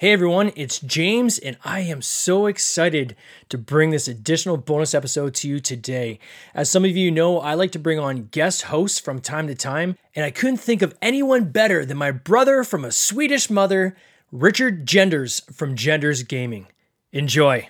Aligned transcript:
Hey 0.00 0.12
everyone, 0.12 0.50
it's 0.56 0.78
James, 0.78 1.36
and 1.36 1.58
I 1.62 1.80
am 1.80 2.00
so 2.00 2.46
excited 2.46 3.14
to 3.50 3.58
bring 3.58 3.90
this 3.90 4.08
additional 4.08 4.56
bonus 4.56 4.94
episode 4.94 5.34
to 5.34 5.48
you 5.48 5.60
today. 5.60 6.18
As 6.54 6.70
some 6.70 6.86
of 6.86 6.96
you 6.96 7.10
know, 7.10 7.38
I 7.38 7.52
like 7.52 7.70
to 7.72 7.78
bring 7.78 7.98
on 7.98 8.28
guest 8.30 8.62
hosts 8.62 8.98
from 8.98 9.20
time 9.20 9.46
to 9.48 9.54
time, 9.54 9.98
and 10.16 10.24
I 10.24 10.30
couldn't 10.30 10.56
think 10.56 10.80
of 10.80 10.96
anyone 11.02 11.50
better 11.50 11.84
than 11.84 11.98
my 11.98 12.12
brother 12.12 12.64
from 12.64 12.82
a 12.82 12.92
Swedish 12.92 13.50
mother, 13.50 13.94
Richard 14.32 14.86
Jenders 14.86 15.40
from 15.52 15.76
Jenders 15.76 16.22
Gaming. 16.22 16.68
Enjoy. 17.12 17.68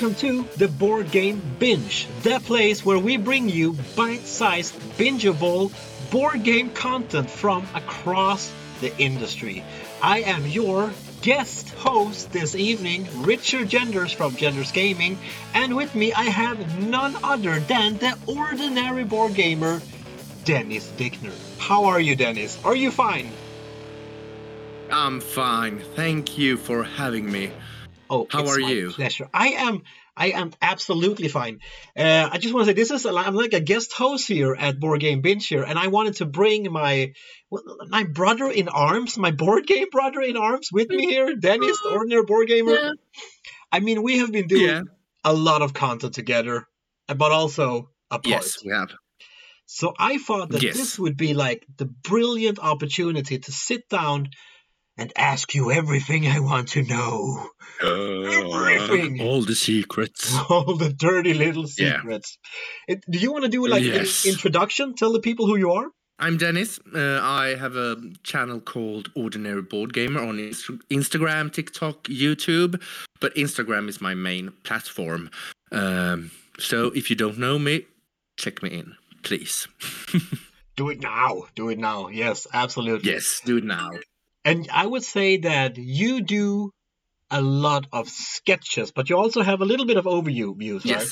Welcome 0.00 0.18
to 0.20 0.48
the 0.56 0.68
Board 0.68 1.10
Game 1.10 1.42
Binge, 1.58 2.08
the 2.22 2.40
place 2.40 2.82
where 2.82 2.98
we 2.98 3.18
bring 3.18 3.50
you 3.50 3.76
bite 3.94 4.22
sized, 4.22 4.74
bingeable 4.96 5.70
board 6.10 6.42
game 6.42 6.70
content 6.70 7.28
from 7.28 7.66
across 7.74 8.50
the 8.80 8.96
industry. 8.96 9.62
I 10.02 10.20
am 10.20 10.46
your 10.46 10.90
guest 11.20 11.68
host 11.74 12.32
this 12.32 12.54
evening, 12.54 13.08
Richard 13.16 13.68
Jenders 13.68 14.10
from 14.10 14.36
Jenders 14.36 14.72
Gaming, 14.72 15.18
and 15.52 15.76
with 15.76 15.94
me 15.94 16.14
I 16.14 16.24
have 16.24 16.78
none 16.78 17.14
other 17.22 17.60
than 17.60 17.98
the 17.98 18.16
ordinary 18.26 19.04
board 19.04 19.34
gamer, 19.34 19.82
Dennis 20.46 20.90
Dickner. 20.96 21.34
How 21.58 21.84
are 21.84 22.00
you, 22.00 22.16
Dennis? 22.16 22.58
Are 22.64 22.74
you 22.76 22.90
fine? 22.90 23.30
I'm 24.90 25.20
fine. 25.20 25.80
Thank 25.94 26.38
you 26.38 26.56
for 26.56 26.84
having 26.84 27.30
me. 27.30 27.52
Oh, 28.10 28.26
how 28.28 28.48
are 28.48 28.58
you? 28.58 28.90
Pleasure. 28.90 29.28
I 29.32 29.48
am. 29.50 29.82
I 30.16 30.32
am 30.32 30.50
absolutely 30.60 31.28
fine. 31.28 31.60
Uh, 31.96 32.28
I 32.30 32.38
just 32.38 32.52
want 32.52 32.66
to 32.66 32.70
say 32.70 32.74
this 32.74 32.90
is 32.90 33.06
a, 33.06 33.10
I'm 33.10 33.36
like 33.36 33.54
a 33.54 33.60
guest 33.60 33.92
host 33.92 34.26
here 34.26 34.54
at 34.58 34.80
Board 34.80 35.00
Game 35.00 35.20
Binge 35.20 35.46
here, 35.46 35.62
and 35.62 35.78
I 35.78 35.86
wanted 35.86 36.16
to 36.16 36.26
bring 36.26 36.70
my 36.72 37.12
my 37.86 38.04
brother 38.04 38.50
in 38.50 38.68
arms, 38.68 39.16
my 39.16 39.30
board 39.30 39.66
game 39.66 39.86
brother 39.92 40.20
in 40.20 40.36
arms, 40.36 40.70
with 40.72 40.88
me 40.88 41.06
here, 41.06 41.36
Dennis, 41.36 41.80
the 41.82 41.90
ordinary 41.90 42.24
board 42.24 42.48
gamer. 42.48 42.72
Yeah. 42.72 42.92
I 43.70 43.78
mean, 43.78 44.02
we 44.02 44.18
have 44.18 44.32
been 44.32 44.48
doing 44.48 44.66
yeah. 44.66 44.82
a 45.24 45.32
lot 45.32 45.62
of 45.62 45.72
content 45.72 46.12
together, 46.12 46.66
but 47.06 47.30
also 47.30 47.90
apart. 48.10 48.26
Yes, 48.26 48.58
we 48.64 48.72
have. 48.72 48.90
So 49.66 49.94
I 49.96 50.18
thought 50.18 50.50
that 50.50 50.64
yes. 50.64 50.76
this 50.76 50.98
would 50.98 51.16
be 51.16 51.32
like 51.32 51.64
the 51.76 51.86
brilliant 51.86 52.58
opportunity 52.58 53.38
to 53.38 53.52
sit 53.52 53.88
down 53.88 54.30
and 55.00 55.12
ask 55.16 55.54
you 55.54 55.70
everything 55.70 56.26
I 56.26 56.40
want 56.40 56.68
to 56.68 56.82
know. 56.82 57.48
Uh, 57.82 58.20
everything. 58.66 59.22
All 59.22 59.40
the 59.40 59.54
secrets. 59.54 60.36
All 60.50 60.76
the 60.76 60.92
dirty 60.92 61.32
little 61.32 61.66
secrets. 61.66 62.38
Yeah. 62.86 62.94
It, 62.94 63.04
do 63.10 63.18
you 63.18 63.32
want 63.32 63.44
to 63.44 63.50
do 63.50 63.66
like 63.66 63.82
yes. 63.82 64.26
an 64.26 64.32
introduction? 64.32 64.94
Tell 64.94 65.12
the 65.12 65.20
people 65.20 65.46
who 65.46 65.56
you 65.56 65.72
are. 65.72 65.88
I'm 66.18 66.36
Dennis. 66.36 66.78
Uh, 66.94 67.18
I 67.22 67.56
have 67.58 67.76
a 67.76 67.96
channel 68.22 68.60
called 68.60 69.10
Ordinary 69.16 69.62
Board 69.62 69.94
Gamer 69.94 70.20
on 70.20 70.36
Instagram, 70.36 71.50
TikTok, 71.50 72.02
YouTube, 72.04 72.78
but 73.20 73.34
Instagram 73.36 73.88
is 73.88 74.02
my 74.02 74.14
main 74.14 74.52
platform. 74.64 75.30
Um, 75.72 76.30
so 76.58 76.88
if 76.88 77.08
you 77.08 77.16
don't 77.16 77.38
know 77.38 77.58
me, 77.58 77.86
check 78.36 78.62
me 78.62 78.68
in, 78.68 78.96
please. 79.22 79.66
do 80.76 80.90
it 80.90 81.00
now. 81.00 81.44
Do 81.54 81.70
it 81.70 81.78
now. 81.78 82.08
Yes, 82.08 82.46
absolutely. 82.52 83.10
Yes, 83.10 83.40
do 83.42 83.56
it 83.56 83.64
now. 83.64 83.92
And 84.50 84.68
I 84.72 84.86
would 84.86 85.04
say 85.04 85.38
that 85.38 85.76
you 85.76 86.22
do 86.22 86.72
a 87.30 87.40
lot 87.40 87.86
of 87.92 88.08
sketches, 88.08 88.90
but 88.90 89.08
you 89.08 89.16
also 89.16 89.42
have 89.42 89.60
a 89.60 89.64
little 89.64 89.86
bit 89.86 89.96
of 89.96 90.04
overview 90.04 90.56
views, 90.56 90.84
yes. 90.84 90.98
right? 90.98 91.08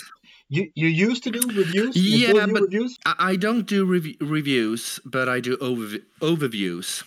You 0.50 0.70
you 0.74 0.88
used 0.88 1.24
to 1.24 1.30
do 1.30 1.40
reviews? 1.46 1.94
You 1.94 2.34
yeah, 2.34 2.46
but 2.46 2.62
reviews? 2.62 2.98
I 3.04 3.36
don't 3.36 3.66
do 3.66 3.84
rev- 3.84 4.16
reviews, 4.20 4.98
but 5.04 5.28
I 5.28 5.40
do 5.40 5.58
over- 5.60 5.98
overviews, 6.20 7.04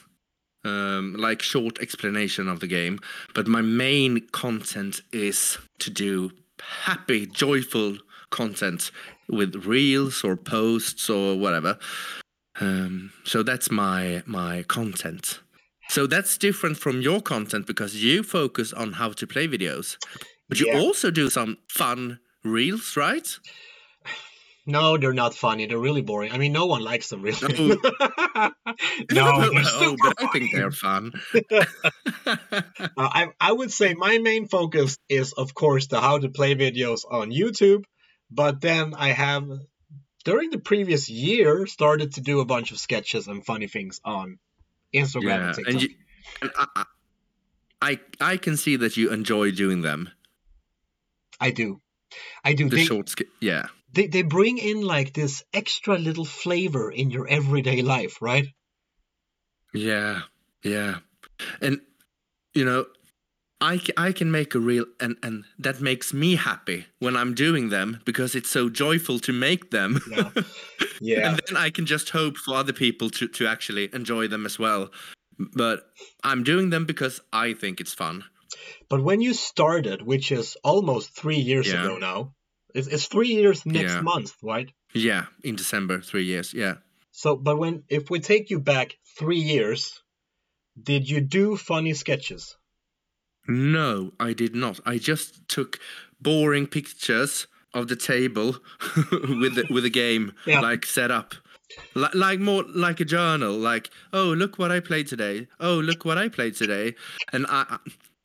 um, 0.64 1.16
like 1.18 1.42
short 1.42 1.80
explanation 1.80 2.48
of 2.48 2.59
the 2.59 2.68
game. 2.68 3.00
But 3.34 3.48
my 3.48 3.62
main 3.62 4.28
content 4.31 5.02
is 5.12 5.58
to 5.80 5.90
do 5.90 6.31
happy, 6.62 7.25
joyful 7.25 7.98
content 8.30 8.92
with 9.28 9.66
reels 9.66 10.24
or 10.24 10.38
posts 10.38 11.09
or 11.09 11.36
whatever. 11.36 11.80
Um, 12.59 13.12
so 13.24 13.42
that's 13.44 13.72
my 13.72 14.22
my 14.25 14.63
content. 14.63 15.40
So 15.91 16.07
that's 16.07 16.38
different 16.38 16.78
from 16.78 17.02
your 17.02 17.19
content 17.19 17.68
because 17.68 18.02
you 18.02 18.24
focus 18.24 18.72
on 18.72 18.94
how 18.94 19.12
to 19.12 19.28
play 19.28 19.46
videos. 19.46 19.97
But 20.47 20.57
you 20.62 20.68
yeah. 20.68 20.79
also 20.79 21.12
do 21.12 21.29
some 21.29 21.57
fun 21.68 22.19
reels, 22.46 22.96
right? 22.96 23.28
No, 24.68 24.96
they're 24.96 25.12
not 25.12 25.34
funny. 25.34 25.66
They're 25.66 25.80
really 25.80 26.03
boring. 26.03 26.31
I 26.31 26.38
mean, 26.38 26.53
no 26.53 26.68
one 26.68 26.84
likes 26.84 27.09
them 27.09 27.24
really. 27.24 27.57
no, 27.57 27.78
no, 29.12 29.50
no 29.50 29.96
but 30.03 30.13
I 30.19 30.28
think 30.31 30.53
they're 30.53 30.72
fun. 30.72 31.12
uh, 31.50 31.66
I 32.96 33.30
I 33.40 33.51
would 33.51 33.72
say 33.72 33.96
my 33.96 34.19
main 34.19 34.47
focus 34.47 34.97
is, 35.09 35.34
of 35.34 35.56
course, 35.56 35.88
the 35.88 36.00
how 36.00 36.19
to 36.19 36.30
play 36.30 36.53
videos 36.53 37.01
on 37.09 37.31
YouTube. 37.31 37.85
But 38.30 38.62
then 38.62 38.94
I 38.94 39.09
have, 39.13 39.50
during 40.25 40.51
the 40.51 40.59
previous 40.59 41.09
year, 41.09 41.66
started 41.66 42.13
to 42.13 42.22
do 42.22 42.40
a 42.40 42.46
bunch 42.46 42.72
of 42.72 42.78
sketches 42.78 43.28
and 43.28 43.44
funny 43.44 43.68
things 43.68 44.00
on 44.06 44.38
Instagram 44.94 45.24
yeah, 45.24 45.47
and 45.47 45.56
TikTok. 45.56 45.74
And, 45.74 45.81
you, 45.81 45.90
and 46.41 46.52
I, 46.57 46.85
I, 47.81 48.00
I 48.19 48.38
can 48.38 48.57
see 48.57 48.75
that 48.78 48.97
you 48.97 49.12
enjoy 49.12 49.52
doing 49.52 49.81
them. 49.81 50.09
I 51.40 51.52
do. 51.52 51.81
I 52.44 52.53
do. 52.53 52.69
The 52.69 52.75
they, 52.75 52.84
short, 52.84 53.13
yeah. 53.40 53.68
They 53.94 54.07
they 54.07 54.22
bring 54.22 54.57
in 54.57 54.81
like 54.81 55.13
this 55.13 55.44
extra 55.53 55.97
little 55.97 56.25
flavor 56.25 56.91
in 56.91 57.09
your 57.09 57.28
everyday 57.28 57.81
life, 57.81 58.22
right? 58.22 58.47
Yeah, 59.74 60.22
yeah, 60.63 61.00
and 61.62 61.81
you 62.53 62.66
know, 62.66 62.85
I, 63.62 63.80
I 63.96 64.12
can 64.12 64.32
make 64.32 64.56
a 64.56 64.60
reel 64.60 64.86
and, 65.00 65.18
and 65.22 65.44
that 65.60 65.82
makes 65.82 66.14
me 66.14 66.36
happy 66.36 66.88
when 67.00 67.16
I'm 67.16 67.36
doing 67.36 67.70
them 67.70 68.02
because 68.06 68.34
it's 68.34 68.50
so 68.50 68.70
joyful 68.70 69.20
to 69.20 69.32
make 69.32 69.70
them. 69.70 70.02
Yeah. 70.10 70.30
yeah. 71.02 71.30
and 71.30 71.42
then 71.48 71.58
I 71.58 71.70
can 71.70 71.86
just 71.86 72.10
hope 72.10 72.38
for 72.38 72.56
other 72.56 72.74
people 72.74 73.12
to, 73.12 73.28
to 73.28 73.48
actually 73.48 73.90
enjoy 73.94 74.28
them 74.28 74.48
as 74.48 74.58
well. 74.58 74.90
But 75.38 75.86
I'm 76.24 76.44
doing 76.44 76.72
them 76.72 76.86
because 76.86 77.22
I 77.32 77.54
think 77.54 77.80
it's 77.80 77.94
fun. 77.94 78.24
But 78.90 79.04
when 79.04 79.22
you 79.22 79.34
started, 79.34 80.02
which 80.02 80.32
is 80.32 80.58
almost 80.64 81.16
three 81.16 81.38
years 81.38 81.68
yeah. 81.68 81.84
ago 81.84 81.98
now, 81.98 82.34
it's, 82.74 82.88
it's 82.88 83.06
three 83.06 83.30
years 83.30 83.66
next 83.66 83.94
yeah. 83.94 84.02
month, 84.02 84.36
right? 84.42 84.72
Yeah, 84.94 85.26
in 85.44 85.56
December, 85.56 86.02
three 86.02 86.26
years. 86.26 86.54
Yeah. 86.54 86.76
So, 87.12 87.36
but 87.36 87.58
when 87.58 87.84
if 87.90 88.10
we 88.10 88.20
take 88.20 88.50
you 88.50 88.60
back 88.60 88.98
three 89.18 89.40
years, 89.40 90.02
did 90.82 91.10
you 91.10 91.22
do 91.22 91.58
funny 91.58 91.94
sketches? 91.94 92.56
No, 93.51 94.13
I 94.19 94.34
did 94.34 94.56
not. 94.56 94.79
I 94.85 94.97
just 94.97 95.47
took 95.47 95.79
boring 96.22 96.67
pictures 96.67 97.47
of 97.73 97.88
the 97.88 97.95
table 97.95 98.57
with 99.12 99.56
the, 99.56 99.66
with 99.69 99.85
a 99.85 99.89
game 99.89 100.34
yeah. 100.45 100.59
like 100.59 100.85
set 100.85 101.12
up. 101.12 101.35
L- 101.95 102.09
like 102.13 102.39
more 102.39 102.63
like 102.63 103.00
a 103.00 103.06
journal 103.06 103.53
like 103.53 103.89
oh 104.12 104.34
look 104.34 104.59
what 104.59 104.73
i 104.73 104.81
played 104.81 105.07
today 105.07 105.47
oh 105.62 105.75
look 105.75 106.03
what 106.03 106.17
i 106.17 106.28
played 106.28 106.53
today 106.53 106.95
and 107.31 107.45
i 107.47 107.78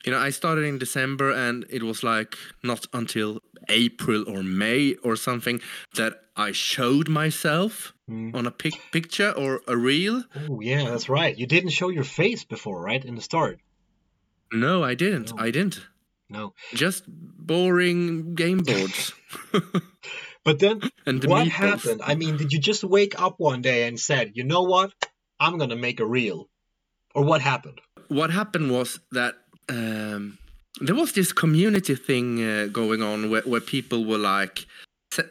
you 0.05 0.11
know 0.11 0.17
i 0.17 0.29
started 0.31 0.65
in 0.65 0.77
december 0.77 1.31
and 1.31 1.65
it 1.69 1.81
was 1.81 2.03
like 2.03 2.35
not 2.61 2.85
until 2.91 3.39
april 3.69 4.25
or 4.27 4.43
may 4.43 4.95
or 4.95 5.15
something 5.15 5.61
that 5.95 6.23
i 6.35 6.51
showed 6.51 7.07
myself 7.07 7.93
mm. 8.09 8.35
on 8.35 8.45
a 8.45 8.51
pic- 8.51 8.81
picture 8.91 9.31
or 9.31 9.61
a 9.65 9.77
reel 9.77 10.23
oh 10.49 10.59
yeah 10.59 10.89
that's 10.89 11.07
right 11.07 11.37
you 11.37 11.47
didn't 11.47 11.69
show 11.69 11.87
your 11.87 12.03
face 12.03 12.43
before 12.43 12.81
right 12.81 13.05
in 13.05 13.15
the 13.15 13.21
start 13.21 13.61
no, 14.51 14.83
I 14.83 14.95
didn't. 14.95 15.35
No. 15.35 15.43
I 15.43 15.51
didn't. 15.51 15.81
No. 16.29 16.53
Just 16.73 17.03
boring 17.07 18.35
game 18.35 18.59
boards. 18.59 19.13
but 20.43 20.59
then 20.59 20.81
and 21.05 21.23
what 21.23 21.47
happened? 21.47 22.01
I 22.03 22.15
mean, 22.15 22.37
did 22.37 22.51
you 22.51 22.59
just 22.59 22.83
wake 22.83 23.21
up 23.21 23.35
one 23.37 23.61
day 23.61 23.87
and 23.87 23.99
said, 23.99 24.31
"You 24.35 24.43
know 24.43 24.63
what? 24.63 24.91
I'm 25.39 25.57
going 25.57 25.69
to 25.69 25.75
make 25.75 25.99
a 25.99 26.05
reel." 26.05 26.49
Or 27.15 27.23
what 27.23 27.41
happened? 27.41 27.79
What 28.09 28.29
happened 28.29 28.71
was 28.71 28.99
that 29.11 29.35
um, 29.69 30.37
there 30.79 30.95
was 30.95 31.13
this 31.13 31.33
community 31.33 31.95
thing 31.95 32.43
uh, 32.43 32.67
going 32.71 33.01
on 33.01 33.29
where, 33.29 33.41
where 33.41 33.61
people 33.61 34.05
were 34.05 34.17
like 34.17 34.65
uh, 35.17 35.23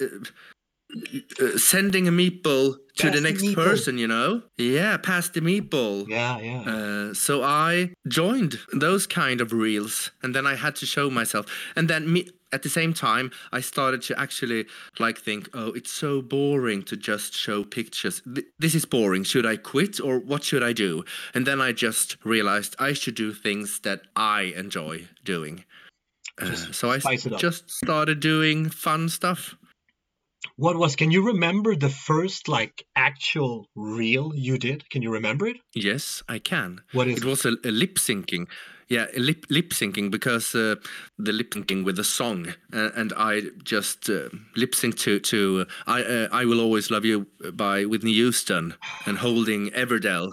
sending 1.57 2.09
a 2.09 2.11
meatball 2.11 2.77
to 2.97 3.11
the 3.11 3.21
next 3.21 3.43
the 3.43 3.55
person, 3.55 3.99
you 3.99 4.07
know? 4.07 4.43
Yeah, 4.57 4.97
pass 4.97 5.29
the 5.29 5.41
meatball. 5.41 6.09
Yeah, 6.09 6.39
yeah. 6.39 6.61
Uh, 6.63 7.15
so 7.15 7.43
I 7.43 7.93
joined 8.09 8.59
those 8.73 9.07
kind 9.07 9.41
of 9.41 9.53
reels, 9.53 10.11
and 10.23 10.35
then 10.35 10.47
I 10.47 10.55
had 10.55 10.77
to 10.77 10.87
show 10.87 11.11
myself. 11.11 11.47
And 11.77 11.89
then 11.89 12.13
me 12.13 12.29
at 12.53 12.63
the 12.63 12.69
same 12.69 12.95
time, 12.95 13.31
I 13.53 13.61
started 13.61 14.03
to 14.03 14.19
actually 14.19 14.67
like 14.99 15.19
think, 15.19 15.49
oh, 15.53 15.73
it's 15.73 15.93
so 15.93 16.23
boring 16.23 16.83
to 16.85 16.97
just 16.97 17.35
show 17.35 17.65
pictures. 17.65 18.23
Th- 18.23 18.47
this 18.59 18.75
is 18.75 18.85
boring. 18.85 19.25
Should 19.25 19.45
I 19.45 19.57
quit 19.57 20.01
or 20.01 20.19
what 20.19 20.45
should 20.45 20.63
I 20.63 20.73
do? 20.73 21.05
And 21.35 21.47
then 21.47 21.61
I 21.61 21.73
just 21.73 22.17
realized 22.25 22.77
I 22.79 22.93
should 22.93 23.17
do 23.17 23.33
things 23.35 23.81
that 23.81 24.03
I 24.15 24.55
enjoy 24.57 25.09
doing. 25.25 25.65
Uh, 26.41 26.55
so 26.55 26.91
I 26.91 26.99
just 27.17 27.71
started 27.71 28.21
doing 28.21 28.71
fun 28.71 29.09
stuff. 29.09 29.57
What 30.57 30.77
was? 30.77 30.97
Can 30.97 31.11
you 31.11 31.27
remember 31.27 31.77
the 31.77 31.91
first 31.91 32.49
like 32.49 32.87
actual 32.97 33.69
reel 33.75 34.33
you 34.35 34.59
did? 34.59 34.89
Can 34.89 35.03
you 35.03 35.11
remember 35.11 35.47
it? 35.47 35.59
Yes, 35.75 36.23
I 36.29 36.39
can. 36.39 36.81
What 36.93 37.09
is 37.09 37.19
it 37.19 37.25
it? 37.25 37.29
was 37.29 37.45
a, 37.45 37.57
a 37.65 37.71
lip 37.71 37.97
syncing 37.97 38.47
yeah 38.89 39.07
lip 39.17 39.47
lip 39.51 39.71
syncing 39.71 40.11
because 40.11 40.55
uh, 40.55 40.77
the 41.19 41.33
lip 41.33 41.51
syncing 41.51 41.85
with 41.85 41.97
the 41.97 42.05
song 42.05 42.55
uh, 42.73 42.91
and 42.95 43.13
i 43.17 43.43
just 43.63 44.09
uh, 44.09 44.29
lip 44.55 44.75
sync 44.75 44.97
to 44.97 45.19
to 45.19 45.61
uh, 45.61 45.65
i 45.87 46.03
uh, 46.03 46.29
i 46.33 46.45
will 46.45 46.61
always 46.61 46.91
love 46.91 47.05
you 47.05 47.27
by 47.53 47.85
whitney 47.85 48.13
houston 48.13 48.75
and 49.07 49.19
holding 49.19 49.71
everdell 49.71 50.33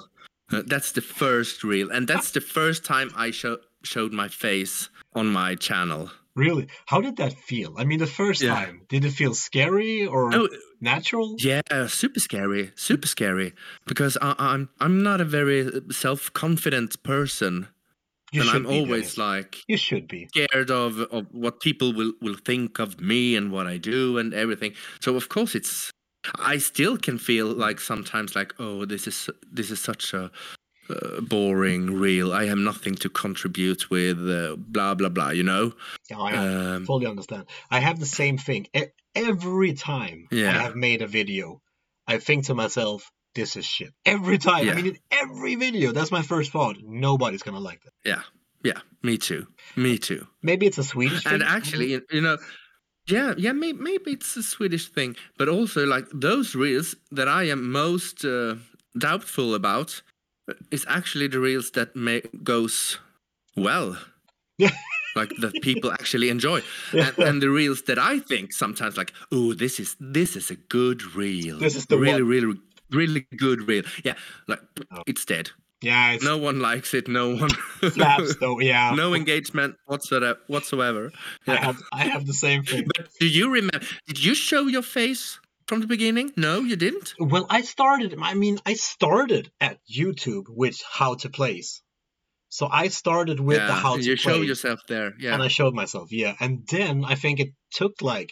uh, 0.52 0.62
that's 0.68 0.92
the 0.92 1.02
first 1.02 1.64
reel 1.64 1.90
and 1.90 2.08
that's 2.08 2.32
the 2.32 2.42
first 2.42 2.86
time 2.86 3.12
i 3.16 3.32
show, 3.32 3.58
showed 3.84 4.14
my 4.14 4.28
face 4.28 4.90
on 5.14 5.28
my 5.28 5.56
channel 5.56 6.12
Really? 6.36 6.68
How 6.88 7.00
did 7.02 7.18
that 7.18 7.34
feel? 7.34 7.76
I 7.78 7.84
mean, 7.84 8.00
the 8.00 8.08
first 8.08 8.42
Yeah. 8.42 8.56
time, 8.56 8.82
did 8.90 9.06
it 9.06 9.12
feel 9.12 9.34
scary 9.36 10.06
or 10.08 10.34
oh 10.36 10.50
natural? 10.82 11.36
yeah 11.40 11.62
super 11.88 12.20
scary 12.20 12.72
super 12.76 13.08
scary 13.08 13.54
because 13.86 14.18
I, 14.22 14.36
i'm 14.38 14.70
i'm 14.80 15.02
not 15.02 15.22
a 15.22 15.26
very 15.26 15.62
uh, 15.66 15.80
self-confident 15.92 17.02
person 17.04 17.68
You 18.34 18.42
and 18.42 18.50
i'm 18.50 18.64
be, 18.64 18.70
always 18.70 19.16
Dennis. 19.16 19.18
like 19.18 19.64
You 19.68 19.78
should 19.78 20.08
be. 20.08 20.28
scared 20.28 20.70
of, 20.72 21.00
of 21.00 21.28
what 21.32 21.60
people 21.62 21.94
will, 21.94 22.14
will 22.22 22.36
think 22.46 22.80
of 22.80 23.00
me 23.00 23.36
and 23.38 23.52
what 23.52 23.68
I 23.68 23.78
do 23.78 24.18
and 24.18 24.34
everything. 24.34 24.74
So 25.00 25.16
of 25.16 25.30
course 25.30 25.56
it's 25.56 25.92
I 26.54 26.58
still 26.60 26.98
can 26.98 27.18
feel 27.18 27.48
like 27.66 27.80
sometimes 27.80 28.36
like 28.36 28.54
oh 28.60 28.86
this 28.86 29.08
is 29.08 29.30
this 29.58 29.70
is 29.72 29.80
such 29.80 30.14
a 30.14 30.32
uh, 30.90 31.22
boring 31.22 32.00
real. 32.00 32.34
I 32.34 32.46
have 32.46 32.58
nothing 32.58 32.96
to 32.96 33.10
contribute 33.10 33.90
with 33.90 34.18
uh, 34.30 34.56
blah 34.58 34.94
blah 34.96 35.10
blah. 35.10 35.30
You 35.32 35.44
know. 35.44 35.74
Yeah, 36.10 36.20
I 36.20 36.32
Um, 36.76 36.86
fully 36.86 37.06
understand. 37.08 37.46
I 37.72 37.80
have 37.80 38.00
the 38.00 38.06
same 38.06 38.38
thing. 38.38 38.68
E- 38.76 38.92
every 39.16 39.74
time 39.74 40.28
yeah. 40.32 40.50
I 40.50 40.64
have 40.64 40.76
made 40.76 41.02
a 41.02 41.08
video, 41.08 41.62
I 42.08 42.18
think 42.20 42.46
to 42.46 42.54
myself, 42.54 43.10
this 43.36 43.56
is 43.56 43.66
shit. 43.66 43.92
Every 44.06 44.38
time. 44.38 44.66
Yeah. 44.66 44.74
I 44.74 44.76
mean, 44.76 44.88
in 44.88 44.98
every 45.12 45.56
video, 45.56 45.92
that's 45.92 46.12
my 46.12 46.22
first 46.22 46.52
thought. 46.52 46.78
Nobody's 46.82 47.44
going 47.44 47.56
to 47.56 47.62
like 47.70 47.82
that. 47.84 47.94
yeah, 48.06 48.22
yeah. 48.64 48.80
Me 49.02 49.18
too. 49.18 49.48
Me 49.76 49.98
too. 49.98 50.28
Maybe 50.42 50.66
it's 50.66 50.78
a 50.78 50.84
Swedish 50.84 51.24
thing. 51.24 51.34
And 51.34 51.44
actually, 51.44 51.92
you 51.92 52.02
you 52.12 52.22
know. 52.22 52.38
Yeah, 53.06 53.34
yeah, 53.38 53.52
maybe, 53.52 53.78
maybe 53.80 54.12
it's 54.12 54.38
a 54.38 54.44
Swedish 54.44 54.88
thing, 54.88 55.18
but 55.38 55.50
also 55.50 55.86
like 55.86 56.06
those 56.14 56.56
reels 56.56 56.96
that 57.12 57.28
I 57.28 57.44
am 57.52 57.70
most 57.70 58.24
uh, 58.24 58.56
doubtful 58.98 59.54
about 59.56 60.02
is 60.72 60.86
actually 60.90 61.28
the 61.28 61.40
reels 61.40 61.72
that 61.72 61.96
may 61.96 62.22
goes 62.44 63.00
well. 63.56 63.98
Yeah. 64.58 64.72
like 65.16 65.32
that 65.42 65.54
people 65.62 65.92
actually 65.92 66.30
enjoy 66.30 66.62
Yeah. 66.92 67.10
and, 67.18 67.28
and 67.28 67.42
the 67.42 67.50
reels 67.50 67.84
that 67.84 68.00
i 68.00 68.18
think 68.20 68.52
sometimes 68.52 68.98
like 68.98 69.14
oh 69.32 69.54
this 69.54 69.80
is 69.80 69.96
this 70.00 70.36
is 70.36 70.50
a 70.50 70.56
good 70.56 71.04
reel 71.16 71.60
This 71.60 71.76
is 71.76 71.86
the 71.86 71.98
really 72.00 72.24
one." 72.24 72.32
really 72.32 72.60
really 72.90 73.28
good 73.38 73.68
reel 73.68 73.84
yeah 74.04 74.16
like 74.48 74.62
Oh. 74.92 75.04
it's 75.06 75.24
dead 75.26 75.52
yeah, 75.82 76.14
it's 76.14 76.24
no 76.24 76.38
one 76.38 76.62
likes 76.62 76.94
it 76.96 77.08
no 77.08 77.36
one 77.36 77.50
slaps 77.92 78.38
though. 78.38 78.60
Yeah. 78.62 78.94
no 79.04 79.14
engagement 79.14 79.76
whatsoever 79.86 80.40
whatsoever 80.48 81.12
I 81.46 81.56
have, 81.58 81.78
I 81.92 82.06
have 82.06 82.26
the 82.26 82.34
same 82.34 82.64
thing. 82.64 82.86
but 82.96 83.10
do 83.20 83.28
you 83.28 83.52
remember 83.52 83.86
did 84.08 84.24
you 84.24 84.34
show 84.34 84.66
your 84.68 84.82
face 84.82 85.40
from 85.74 85.82
the 85.82 85.88
beginning 85.88 86.32
no 86.38 86.60
you 86.62 86.76
didn't 86.76 87.14
Well, 87.20 87.48
I 87.50 87.62
started, 87.62 88.16
I 88.22 88.34
mean, 88.36 88.60
I 88.66 88.74
started 88.76 89.52
at 89.60 89.80
YouTube 90.00 90.46
with 90.48 90.78
how 90.98 91.16
to 91.16 91.30
place. 91.30 91.82
So 92.50 92.68
I 92.84 92.90
started 92.90 93.40
with 93.40 93.66
the 93.66 93.74
how 93.74 93.96
to 93.98 94.04
you 94.04 94.16
show 94.16 94.42
yourself 94.42 94.80
there 94.88 95.14
yeah 95.20 95.34
and 95.34 95.42
I 95.42 95.48
showed 95.48 95.74
myself, 95.74 96.12
yeah. 96.12 96.36
And 96.40 96.68
then 96.68 97.04
I 97.14 97.16
think 97.16 97.40
it 97.40 97.52
took 97.72 98.02
like 98.02 98.32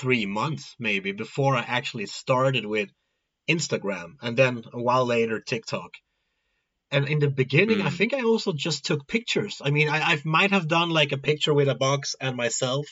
three 0.00 0.26
months 0.26 0.74
maybe 0.78 1.12
before 1.12 1.56
I 1.56 1.64
actually 1.78 2.06
started 2.06 2.66
with 2.66 2.90
Instagram, 3.48 4.08
and 4.20 4.36
then 4.36 4.52
a 4.72 4.82
while 4.82 5.06
later 5.06 5.40
TikTok. 5.40 5.92
And 6.90 7.08
in 7.08 7.18
the 7.20 7.30
beginning, 7.30 7.80
I 7.80 7.90
Mm. 7.90 7.96
think 7.98 8.10
I 8.14 8.22
also 8.22 8.52
just 8.52 8.84
took 8.84 9.06
pictures. 9.06 9.54
I 9.64 9.70
mean, 9.70 9.88
I, 9.88 9.98
I 10.12 10.14
might 10.24 10.52
have 10.56 10.68
done 10.68 10.90
like 10.90 11.12
a 11.12 11.24
picture 11.30 11.54
with 11.54 11.68
a 11.68 11.74
box 11.86 12.14
and 12.20 12.36
myself, 12.36 12.86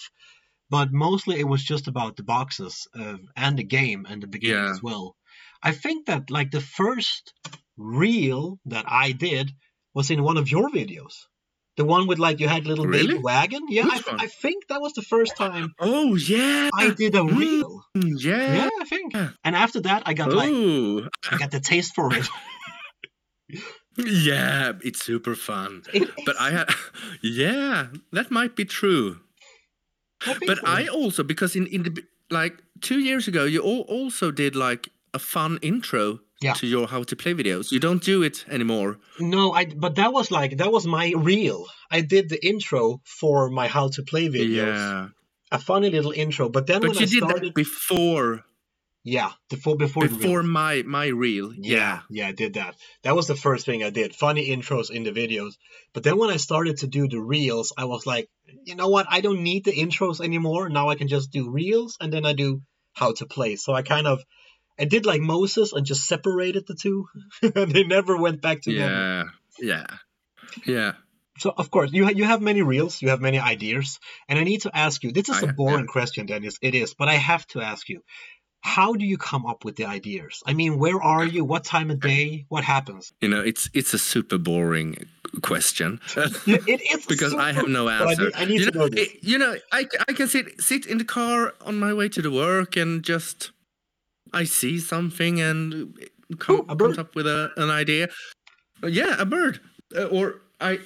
but 0.71 0.93
mostly 0.93 1.39
it 1.41 1.49
was 1.49 1.63
just 1.63 1.89
about 1.89 2.17
the 2.17 2.23
boxes 2.25 2.87
uh, 2.99 3.17
and 3.37 3.59
the 3.59 3.65
game 3.65 4.07
and 4.09 4.23
the 4.23 4.27
beginning 4.27 4.65
Yeah. 4.65 4.71
as 4.71 4.83
well. 4.83 5.17
I 5.63 5.73
think 5.73 6.07
that 6.07 6.31
like 6.31 6.51
the 6.51 6.61
first 6.61 7.33
reel 7.77 8.59
that 8.67 8.85
I 8.89 9.13
did 9.13 9.51
was 9.95 10.11
in 10.11 10.23
one 10.23 10.37
of 10.37 10.51
your 10.51 10.69
videos. 10.71 11.15
The 11.77 11.85
one 11.85 12.07
with 12.07 12.19
like 12.19 12.41
you 12.41 12.49
had 12.49 12.67
little 12.67 12.87
baby 12.87 13.19
wagon. 13.19 13.63
Yeah, 13.69 13.87
I, 13.89 14.01
I 14.21 14.27
think 14.29 14.69
that 14.69 14.81
was 14.81 14.93
the 14.93 15.03
first 15.03 15.37
time 15.37 15.75
oh 15.81 16.15
yeah 16.17 16.71
I 16.73 16.91
did 16.91 17.15
a 17.15 17.19
Mm, 17.21 17.37
reel. 17.39 17.83
yeah, 17.95 18.55
Yeah, 18.55 18.69
I 18.81 18.85
think. 18.85 19.15
And 19.45 19.57
after 19.57 19.81
that, 19.83 20.03
I 20.07 20.15
got 20.15 20.33
like 20.33 20.51
oh 20.51 21.09
I 21.33 21.37
got 21.39 21.51
the 21.51 21.61
taste 21.61 21.95
for 21.95 22.15
it. 22.15 22.29
yeah 23.97 24.73
it's 24.83 25.03
super 25.03 25.35
fun 25.35 25.83
It 25.93 26.09
but 26.25 26.37
i 26.41 26.51
ha- 26.51 26.91
yeah 27.23 27.89
that 28.13 28.31
might 28.31 28.57
be 28.57 28.65
true 28.65 29.21
but 30.47 30.59
i 30.67 30.87
also 30.89 31.23
because 31.23 31.57
in 31.59 31.67
in 31.69 31.83
the 31.83 31.93
like 32.31 32.55
two 32.81 32.99
years 33.01 33.29
ago 33.29 33.45
you 33.45 33.61
all 33.61 33.83
also 33.89 34.31
did 34.31 34.55
like 34.57 34.89
a 35.15 35.19
fun 35.19 35.59
intro 35.63 36.21
Yeah. 36.43 36.55
to 36.61 36.67
your 36.67 36.87
how 36.89 37.03
to 37.05 37.15
play 37.17 37.33
videos 37.35 37.71
you 37.75 37.81
don't 37.81 38.03
do 38.13 38.23
it 38.29 38.45
anymore 38.49 38.99
no, 39.21 39.43
I 39.61 39.63
but 39.85 39.95
that 40.01 40.11
was 40.13 40.31
like 40.31 40.51
that 40.59 40.71
was 40.77 40.85
my 40.87 41.07
reel. 41.31 41.61
I 41.97 42.01
did 42.15 42.25
the 42.29 42.41
intro 42.53 43.01
for 43.21 43.49
my 43.51 43.67
how 43.77 43.87
to 43.97 44.03
play 44.03 44.29
videos. 44.29 44.77
yeah 44.77 45.09
A 45.53 45.59
funny 45.59 45.89
little 45.97 46.15
intro. 46.25 46.45
But 46.57 46.67
then 46.67 46.81
but 46.81 46.89
when 46.91 46.99
you 46.99 47.07
I 47.07 47.15
did 47.15 47.23
started, 47.25 47.45
that 47.45 47.55
before 47.55 48.31
yeah, 49.05 49.33
before 49.51 49.77
before 49.77 50.09
before 50.09 50.41
reel. 50.41 50.51
my 50.51 50.83
my 50.83 51.07
reel 51.09 51.53
Yeah, 51.55 52.01
yeah, 52.11 52.29
I 52.29 52.33
did 52.33 52.55
that. 52.55 52.75
That 53.03 53.15
was 53.15 53.27
the 53.27 53.37
first 53.37 53.67
thing 53.67 53.85
I 53.85 53.91
did. 53.91 54.15
Funny 54.17 54.49
intros 54.49 54.91
in 54.91 55.05
the 55.05 55.13
videos. 55.13 55.53
But 55.93 56.03
then 56.05 56.17
when 56.19 56.31
I 56.31 56.39
started 56.39 56.79
to 56.79 56.87
do 56.87 57.07
the 57.07 57.21
reels, 57.21 57.73
I 57.77 57.85
was 57.85 58.07
like, 58.07 58.29
you 58.65 58.75
know 58.75 58.89
what? 58.89 59.07
I 59.11 59.21
don't 59.21 59.43
need 59.43 59.65
the 59.65 59.73
intros 59.73 60.21
anymore. 60.25 60.71
Now 60.71 60.89
I 60.89 60.95
can 60.95 61.09
just 61.09 61.31
do 61.31 61.51
reels 61.51 61.99
and 62.01 62.11
then 62.11 62.25
I 62.25 62.33
do 62.33 62.63
how 62.95 63.13
to 63.13 63.27
play. 63.27 63.57
So 63.57 63.75
I 63.75 63.83
kind 63.83 64.07
of 64.07 64.25
I 64.79 64.87
did 64.87 65.05
like 65.05 65.21
Moses 65.21 65.73
and 65.75 65.85
just 65.87 66.07
separated 66.09 66.67
the 66.67 66.75
two. 66.75 67.07
and 67.43 67.71
they 67.71 67.85
never 67.85 68.17
went 68.17 68.41
back 68.41 68.63
together. 68.63 68.89
yeah 68.91 69.25
yeah 69.61 69.87
yeah 70.67 70.93
So 71.39 71.53
of 71.57 71.71
course, 71.71 71.91
you 71.93 72.05
ha- 72.05 72.17
you 72.17 72.25
have 72.25 72.41
many 72.41 72.63
reels, 72.63 73.03
you 73.03 73.11
have 73.11 73.21
many 73.21 73.39
ideas, 73.39 73.99
and 74.29 74.39
I 74.39 74.45
need 74.45 74.63
to 74.63 74.71
ask 74.75 75.03
you. 75.03 75.13
This 75.13 75.29
is 75.29 75.43
I- 75.43 75.49
a 75.49 75.53
boring 75.53 75.87
question, 75.87 76.27
Dennis. 76.27 76.57
It 76.63 76.75
is, 76.75 76.95
but 76.95 77.09
I 77.09 77.15
have 77.15 77.45
to 77.49 77.61
ask 77.61 77.89
you. 77.89 78.01
How 78.67 78.95
do 78.95 79.05
you 79.05 79.19
come 79.19 79.45
up 79.47 79.65
with 79.65 79.77
the 79.77 79.85
ideas? 79.85 80.43
I 80.47 80.55
mean, 80.55 80.79
where 80.79 81.01
are 81.03 81.25
you? 81.27 81.45
What 81.45 81.65
time 81.65 81.91
of 81.91 82.01
day? 82.01 82.47
What 82.49 82.65
happens? 82.65 83.13
you 83.21 83.29
know 83.29 83.41
it's 83.51 83.69
it's 83.75 83.93
a 83.95 83.99
super 83.99 84.39
boring 84.39 84.91
question 85.43 86.01
it 86.47 86.81
is 86.95 87.07
because 87.07 87.35
I 87.35 87.53
have 87.53 87.69
no 87.69 87.85
but 87.85 87.93
I 87.93 88.11
answer. 88.11 88.25
need- 88.25 88.35
I 88.37 88.45
need 88.47 88.61
you 88.61 88.67
to 88.71 88.79
know, 88.79 88.81
know 88.85 88.89
this. 88.89 89.09
it- 89.09 89.19
you 89.31 89.37
know, 89.39 89.55
I, 89.73 89.87
I 90.09 90.13
can 90.15 90.29
sit 90.29 90.47
sit 90.61 90.87
in 90.87 90.99
the 90.99 91.05
car 91.05 91.53
on 91.69 91.79
my 91.79 91.93
way 91.93 92.09
to 92.09 92.23
the 92.23 92.31
work 92.31 92.77
and 92.77 93.03
just 93.05 93.51
I 94.33 94.45
see 94.45 94.79
something 94.81 95.41
and 95.41 95.95
come, 96.39 96.63
Oh, 96.69 96.73
a 96.73 96.77
comes 96.77 96.99
up 96.99 97.15
with 97.15 97.27
a, 97.27 97.51
an 97.57 97.71
idea. 97.71 98.09
Uh, 98.83 98.89
Yeah, 98.89 99.15
a 99.19 99.25
bird, 99.27 99.61
uh, 99.97 100.05
or 100.17 100.41
I, 100.61 100.79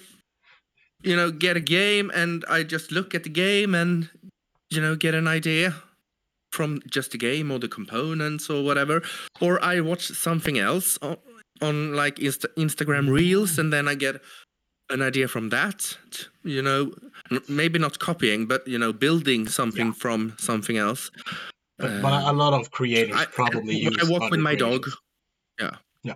you 1.02 1.14
know, 1.16 1.30
get 1.30 1.56
a 1.56 1.61
game 1.80 2.11
and 2.14 2.44
I 2.56 2.62
just 2.64 2.90
look 2.92 3.14
at 3.14 3.23
the 3.23 3.30
game 3.30 3.75
and 3.75 4.08
you 4.75 4.80
know 4.82 4.97
get 4.97 5.14
an 5.14 5.28
idea 5.28 5.75
from 6.50 6.80
just 6.90 7.10
the 7.12 7.18
game 7.18 7.50
or 7.50 7.58
the 7.58 7.68
components 7.68 8.48
or 8.50 8.62
whatever, 8.64 9.02
or 9.40 9.62
I 9.62 9.80
watch 9.80 10.08
something 10.08 10.58
else 10.58 10.98
on, 11.02 11.16
on 11.60 11.94
like 11.94 12.16
Insta- 12.16 12.54
Instagram 12.56 13.10
Reels 13.10 13.58
and 13.58 13.72
then 13.72 13.86
I 13.88 13.94
get 13.94 14.16
an 14.90 15.02
idea 15.02 15.28
from 15.28 15.50
that 15.50 15.98
you 16.44 16.62
know 16.62 16.94
maybe 17.46 17.78
not 17.78 17.98
copying 17.98 18.46
but 18.46 18.66
you 18.66 18.78
know 18.78 18.90
building 18.90 19.46
something 19.46 19.88
Yeah. 19.88 19.92
from 19.92 20.34
something 20.38 20.78
else 20.78 21.10
But, 21.76 22.00
but 22.00 22.22
a 22.24 22.32
lot 22.32 22.54
of 22.54 22.70
creators 22.70 23.14
I, 23.14 23.26
probably 23.26 23.84
when 23.84 23.92
use. 23.92 23.98
I 24.02 24.10
walk 24.10 24.30
with 24.30 24.40
my 24.40 24.54
dog 24.54 24.84
creators. 24.84 24.96
yeah 25.60 25.76
Yeah. 26.04 26.14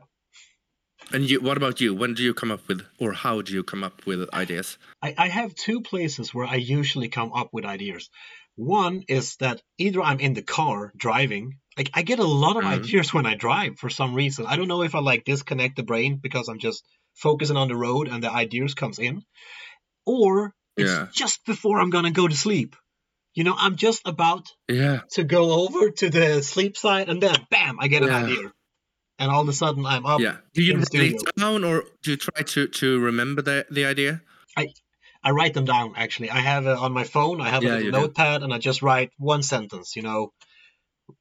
and 1.12 1.28
you 1.28 1.40
what 1.42 1.58
about 1.58 1.82
you 1.82 1.94
when 1.94 2.14
do 2.14 2.22
you 2.22 2.32
come 2.32 2.50
up 2.50 2.66
with 2.66 2.80
or 2.98 3.12
how 3.12 3.42
do 3.42 3.52
you 3.52 3.62
come 3.62 3.84
up 3.84 4.06
with 4.06 4.20
ideas 4.32 4.78
I, 5.02 5.14
I 5.18 5.28
have 5.28 5.54
two 5.54 5.82
places 5.82 6.32
where 6.32 6.46
I 6.46 6.56
usually 6.56 7.08
come 7.08 7.30
up 7.34 7.48
with 7.52 7.64
ideas. 7.66 8.08
One 8.56 9.04
is 9.08 9.36
that 9.36 9.62
either 9.78 10.02
I'm 10.02 10.20
in 10.20 10.34
the 10.34 10.42
car 10.42 10.92
driving. 10.96 11.58
Like 11.76 11.90
I 11.94 12.02
get 12.02 12.18
a 12.18 12.24
lot 12.24 12.56
of 12.56 12.64
Mhm. 12.64 12.78
ideas 12.78 13.14
when 13.14 13.26
I 13.26 13.34
drive 13.34 13.78
for 13.78 13.88
some 13.90 14.14
reason. 14.14 14.46
I 14.46 14.56
don't 14.56 14.68
know 14.68 14.82
if 14.82 14.94
I 14.94 15.00
like 15.00 15.24
disconnect 15.24 15.76
the 15.76 15.82
brain 15.82 16.16
because 16.22 16.48
I'm 16.48 16.58
just 16.58 16.84
focusing 17.14 17.56
on 17.56 17.68
the 17.68 17.76
road 17.76 18.08
and 18.08 18.22
the 18.22 18.30
ideas 18.30 18.74
comes 18.74 18.98
in, 18.98 19.22
or 20.04 20.54
it's 20.76 20.90
Yeah. 20.92 21.08
just 21.12 21.44
before 21.46 21.80
I'm 21.80 21.90
gonna 21.90 22.10
go 22.10 22.28
to 22.28 22.36
sleep. 22.36 22.76
You 23.34 23.44
know, 23.44 23.54
I'm 23.56 23.76
just 23.76 24.02
about 24.06 24.44
yeah 24.68 25.00
to 25.12 25.24
go 25.24 25.64
over 25.64 25.90
to 25.90 26.10
the 26.10 26.42
sleep 26.42 26.76
side, 26.76 27.08
and 27.08 27.22
then 27.22 27.36
bam, 27.50 27.78
I 27.80 27.88
get 27.88 28.02
an 28.02 28.10
Yeah. 28.10 28.24
idea, 28.24 28.52
and 29.18 29.30
all 29.30 29.42
of 29.42 29.48
a 29.48 29.52
sudden 29.54 29.86
I'm 29.86 30.04
up. 30.06 30.20
yeah 30.20 30.36
do 30.54 30.62
you 30.62 30.74
write 30.76 30.92
it 30.94 31.36
down 31.36 31.64
or 31.64 31.84
do 32.02 32.10
you 32.12 32.16
try 32.18 32.42
to 32.42 32.66
to 32.68 33.00
remember 33.00 33.40
the 33.42 33.66
the 33.70 33.84
idea 33.86 34.20
I 34.56 34.68
write 35.30 35.54
them 35.54 35.64
down 35.64 35.94
actually. 35.96 36.30
I 36.30 36.38
have 36.40 36.66
uh, 36.66 36.76
on 36.78 36.92
my 36.92 37.04
phone. 37.04 37.40
I 37.40 37.48
have 37.50 37.62
Yeah, 37.62 37.74
a 37.74 37.76
little 37.76 37.92
do. 37.92 37.98
notepad, 38.00 38.42
and 38.42 38.52
I 38.52 38.58
just 38.58 38.82
write 38.82 39.10
one 39.18 39.42
sentence. 39.42 39.94
You 39.96 40.02
know, 40.02 40.32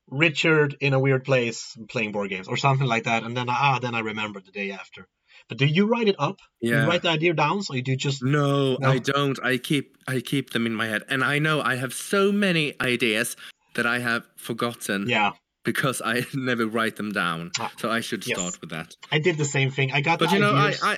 Richard 0.08 0.76
in 0.82 0.94
a 0.94 1.00
weird 1.00 1.24
place 1.24 1.76
playing 1.90 2.12
board 2.12 2.30
games 2.30 2.48
or 2.48 2.58
something 2.58 2.88
like 2.88 3.04
that, 3.06 3.24
and 3.24 3.36
then 3.36 3.48
ah, 3.50 3.80
then 3.82 3.96
I 3.96 4.00
remember 4.00 4.42
the 4.42 4.52
day 4.52 4.72
after. 4.72 5.08
But 5.48 5.58
do 5.58 5.66
you 5.66 5.86
write 5.86 6.08
it 6.08 6.16
up? 6.20 6.40
Yeah. 6.62 6.84
You 6.84 6.88
write 6.90 7.02
the 7.02 7.10
idea 7.10 7.34
down, 7.34 7.62
so 7.64 7.74
you 7.74 7.82
do 7.82 7.96
just 7.96 8.24
No, 8.24 8.78
No. 8.80 8.90
I 8.90 8.98
don't. 9.00 9.40
I 9.44 9.58
keep 9.58 9.96
I 10.08 10.20
keep 10.20 10.52
them 10.52 10.66
in 10.66 10.74
my 10.74 10.88
head, 10.88 11.04
and 11.10 11.24
I 11.24 11.40
know 11.40 11.62
I 11.62 11.76
have 11.76 11.94
so 11.94 12.32
many 12.32 12.74
ideas 12.82 13.36
that 13.76 13.86
I 13.86 14.00
have 14.00 14.24
forgotten 14.38 15.08
yeah. 15.08 15.32
because 15.64 16.02
I 16.04 16.26
never 16.34 16.66
write 16.68 16.96
them 16.98 17.12
down. 17.12 17.52
Ah, 17.60 17.72
So 17.78 17.90
I 17.90 18.02
should 18.02 18.26
yes. 18.28 18.38
start 18.38 18.60
with 18.62 18.72
that. 18.72 18.96
I 19.12 19.20
did 19.20 19.38
the 19.38 19.46
same 19.46 19.72
thing. 19.72 19.92
I 19.92 20.02
got 20.02 20.20
But 20.20 20.30
the 20.30 20.36
you 20.36 20.42
know, 20.42 20.54
I. 20.54 20.74
I 20.84 20.98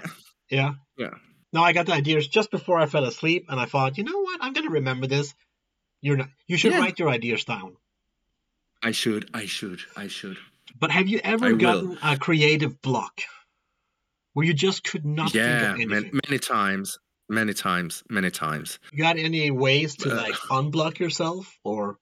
yeah. 0.49 0.73
Yeah. 0.97 1.13
No, 1.53 1.61
I 1.63 1.71
got 1.71 1.85
the 1.85 1.93
ideas 1.93 2.27
just 2.27 2.49
before 2.51 2.79
I 2.79 2.87
fell 2.87 3.05
asleep, 3.05 3.45
and 3.49 3.59
I 3.59 3.65
thought, 3.65 3.97
you 3.97 4.03
know 4.03 4.19
what? 4.21 4.39
I'm 4.43 4.53
gonna 4.53 4.71
remember 4.71 5.07
this. 5.07 5.33
You're 6.01 6.17
not. 6.17 6.29
You 6.47 6.57
should 6.57 6.71
Yeah. 6.73 6.79
write 6.79 6.99
your 6.99 7.09
ideas 7.09 7.45
down. 7.45 7.77
I 8.81 8.91
should 8.91 9.29
I 9.33 9.45
should 9.45 9.79
I 9.95 10.07
should. 10.07 10.37
But 10.79 10.91
have 10.91 11.07
you 11.07 11.19
ever 11.23 11.45
I 11.47 11.51
will. 11.53 11.57
gotten 11.57 11.97
a 12.01 12.17
creative 12.17 12.81
block 12.81 13.21
where 14.33 14.45
you 14.45 14.53
just 14.53 14.83
could 14.83 15.05
not 15.05 15.33
yeah, 15.33 15.59
think 15.75 15.85
of 15.85 15.91
anything? 15.91 16.11
man, 16.11 16.21
many 16.27 16.39
times, 16.39 16.97
many 17.29 17.53
times, 17.53 18.03
many 18.09 18.31
times. 18.31 18.79
You 18.91 18.97
got 19.03 19.17
any 19.17 19.51
ways 19.51 19.95
to 19.97 20.11
Uh, 20.11 20.15
like 20.17 20.33
unblock 20.49 20.99
yourself, 20.99 21.57
or 21.63 21.99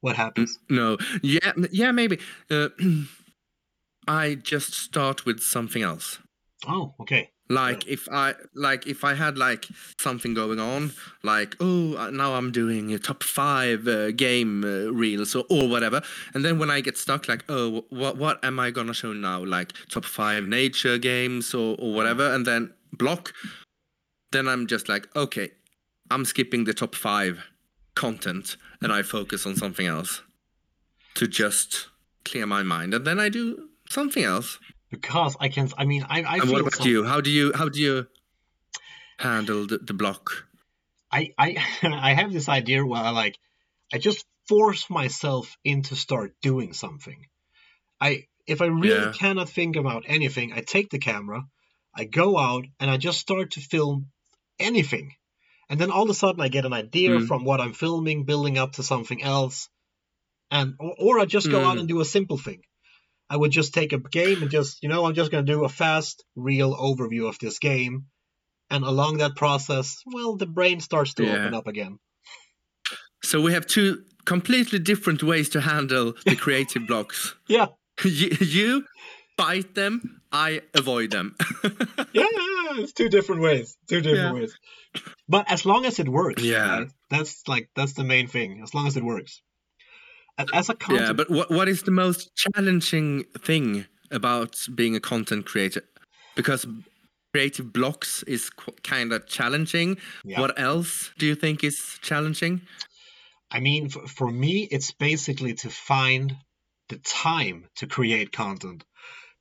what 0.00 0.16
happens? 0.16 0.58
No, 0.70 0.96
yeah, 1.22 1.52
yeah, 1.72 1.90
maybe. 1.92 2.18
Uh, 2.50 2.68
I 4.08 4.36
just 4.36 4.72
start 4.74 5.26
with 5.26 5.40
something 5.40 5.82
else. 5.82 6.18
Oh, 6.66 6.94
okay. 7.00 7.30
Like 7.50 7.88
if 7.88 8.08
I 8.12 8.34
like 8.54 8.86
if 8.86 9.02
I 9.02 9.14
had 9.14 9.36
like 9.36 9.66
something 9.98 10.34
going 10.34 10.60
on, 10.60 10.92
like 11.24 11.56
oh 11.58 11.96
uh, 11.96 12.10
now 12.10 12.34
I'm 12.34 12.52
doing 12.52 12.94
a 12.94 12.98
top 12.98 13.24
five 13.24 13.88
uh, 13.88 14.12
game 14.12 14.62
uh, 14.62 14.92
reels 14.92 15.34
or, 15.34 15.44
or 15.50 15.68
whatever, 15.68 16.00
and 16.32 16.44
then 16.44 16.60
when 16.60 16.70
I 16.70 16.80
get 16.80 16.96
stuck, 16.96 17.26
like 17.28 17.44
oh 17.48 17.84
what 17.90 18.16
what 18.16 18.44
am 18.44 18.60
I 18.60 18.70
gonna 18.70 18.94
show 18.94 19.12
now? 19.12 19.44
Like 19.44 19.72
top 19.88 20.04
five 20.04 20.44
nature 20.46 20.96
games 20.96 21.52
or 21.52 21.74
or 21.80 21.92
whatever, 21.92 22.32
and 22.32 22.46
then 22.46 22.72
block. 22.92 23.32
Then 24.30 24.46
I'm 24.46 24.68
just 24.68 24.88
like 24.88 25.08
okay, 25.16 25.50
I'm 26.08 26.24
skipping 26.24 26.64
the 26.64 26.74
top 26.74 26.94
five 26.94 27.42
content 27.96 28.56
and 28.80 28.92
I 28.92 29.02
focus 29.02 29.44
on 29.44 29.56
something 29.56 29.86
else 29.86 30.22
to 31.14 31.26
just 31.26 31.88
clear 32.24 32.46
my 32.46 32.62
mind, 32.62 32.94
and 32.94 33.04
then 33.04 33.18
I 33.18 33.28
do 33.28 33.70
something 33.88 34.22
else. 34.22 34.60
Because 34.90 35.36
I 35.38 35.48
can. 35.48 35.68
I 35.78 35.84
mean, 35.84 36.04
I. 36.08 36.22
I 36.22 36.36
and 36.38 36.50
what 36.50 36.60
about 36.60 36.84
you? 36.84 37.04
How 37.04 37.20
do 37.20 37.30
you 37.30 37.52
how 37.54 37.68
do 37.68 37.80
you 37.80 38.06
handle 39.18 39.66
the, 39.66 39.78
the 39.78 39.94
block? 39.94 40.46
I 41.12 41.32
I 41.38 41.56
I 41.82 42.14
have 42.14 42.32
this 42.32 42.48
idea 42.48 42.84
where 42.84 43.02
I 43.02 43.10
like 43.10 43.38
I 43.92 43.98
just 43.98 44.24
force 44.48 44.90
myself 44.90 45.56
into 45.64 45.94
start 45.96 46.34
doing 46.42 46.72
something. 46.72 47.26
I 48.00 48.24
if 48.46 48.60
I 48.62 48.66
really 48.66 49.06
Yeah. 49.06 49.12
cannot 49.12 49.48
think 49.48 49.76
about 49.76 50.04
anything, 50.06 50.52
I 50.52 50.60
take 50.60 50.90
the 50.90 50.98
camera, 50.98 51.44
I 51.94 52.04
go 52.04 52.38
out 52.38 52.64
and 52.80 52.90
I 52.90 52.96
just 52.96 53.20
start 53.20 53.52
to 53.52 53.60
film 53.60 54.06
anything. 54.58 55.14
And 55.68 55.78
then 55.80 55.92
all 55.92 56.02
of 56.02 56.10
a 56.10 56.14
sudden 56.14 56.40
I 56.40 56.48
get 56.48 56.64
an 56.66 56.72
idea 56.72 57.10
Mm. 57.10 57.28
from 57.28 57.44
what 57.44 57.60
I'm 57.60 57.74
filming 57.74 58.24
building 58.24 58.58
up 58.58 58.72
to 58.72 58.82
something 58.82 59.22
else. 59.22 59.68
And 60.50 60.74
or, 60.80 60.94
or 60.98 61.20
I 61.20 61.26
just 61.26 61.50
go 61.50 61.64
out 61.64 61.76
Mm. 61.76 61.80
and 61.80 61.88
do 61.88 62.00
a 62.00 62.04
simple 62.04 62.38
thing. 62.38 62.62
I 63.30 63.36
would 63.36 63.52
just 63.52 63.72
take 63.72 63.92
a 63.92 63.98
game 63.98 64.42
and 64.42 64.50
just, 64.50 64.82
you 64.82 64.88
know, 64.88 65.06
I'm 65.06 65.14
just 65.14 65.30
going 65.30 65.46
to 65.46 65.52
do 65.52 65.64
a 65.64 65.68
fast, 65.68 66.24
real 66.34 66.74
overview 66.76 67.28
of 67.28 67.38
this 67.38 67.58
game. 67.60 68.06
And 68.70 68.84
along 68.84 69.18
that 69.18 69.36
process, 69.36 70.02
well, 70.04 70.36
the 70.36 70.46
brain 70.46 70.80
starts 70.80 71.14
to 71.14 71.24
Yeah. 71.24 71.34
open 71.34 71.54
up 71.54 71.66
again. 71.68 71.98
So 73.22 73.40
we 73.40 73.52
have 73.52 73.66
two 73.66 74.02
completely 74.24 74.78
different 74.80 75.22
ways 75.22 75.48
to 75.50 75.60
handle 75.60 76.14
the 76.26 76.36
creative 76.44 76.86
blocks. 76.86 77.34
Yeah, 77.48 77.66
you, 78.04 78.30
you 78.40 78.84
fight 79.36 79.74
them, 79.74 80.22
I 80.32 80.62
avoid 80.74 81.10
them. 81.10 81.36
yeah, 81.62 81.70
yeah, 82.12 82.80
it's 82.82 82.92
two 82.92 83.08
different 83.08 83.42
ways. 83.42 83.76
Two 83.88 84.00
different 84.00 84.34
Yeah. 84.36 84.40
ways. 84.40 84.54
But 85.28 85.50
as 85.50 85.64
long 85.64 85.84
as 85.86 85.98
it 85.98 86.08
works, 86.08 86.42
Yeah. 86.42 86.78
right? 86.78 86.88
That's 87.10 87.46
like 87.46 87.68
that's 87.76 87.92
the 87.92 88.04
main 88.04 88.26
thing. 88.26 88.60
As 88.62 88.74
long 88.74 88.86
as 88.86 88.96
it 88.96 89.04
works. 89.04 89.42
As 90.52 90.68
a 90.68 90.74
content, 90.74 91.06
yeah, 91.06 91.12
but 91.12 91.30
what 91.30 91.50
what 91.50 91.68
is 91.68 91.82
the 91.82 91.90
most 91.90 92.30
challenging 92.36 93.24
thing 93.38 93.86
about 94.10 94.66
being 94.74 94.96
a 94.96 95.00
content 95.00 95.46
creator? 95.46 95.82
Because 96.36 96.66
creative 97.32 97.72
blocks 97.72 98.22
is 98.24 98.50
qu- 98.50 98.72
kind 98.82 99.12
of 99.12 99.26
challenging. 99.26 99.98
Yeah. 100.24 100.40
What 100.40 100.58
else 100.58 101.10
do 101.18 101.26
you 101.26 101.34
think 101.34 101.62
is 101.64 101.98
challenging? 102.02 102.62
I 103.50 103.60
mean, 103.60 103.88
for, 103.88 104.06
for 104.06 104.30
me, 104.30 104.68
it's 104.70 104.92
basically 104.92 105.54
to 105.54 105.70
find 105.70 106.36
the 106.88 106.98
time 106.98 107.66
to 107.76 107.86
create 107.86 108.32
content, 108.32 108.84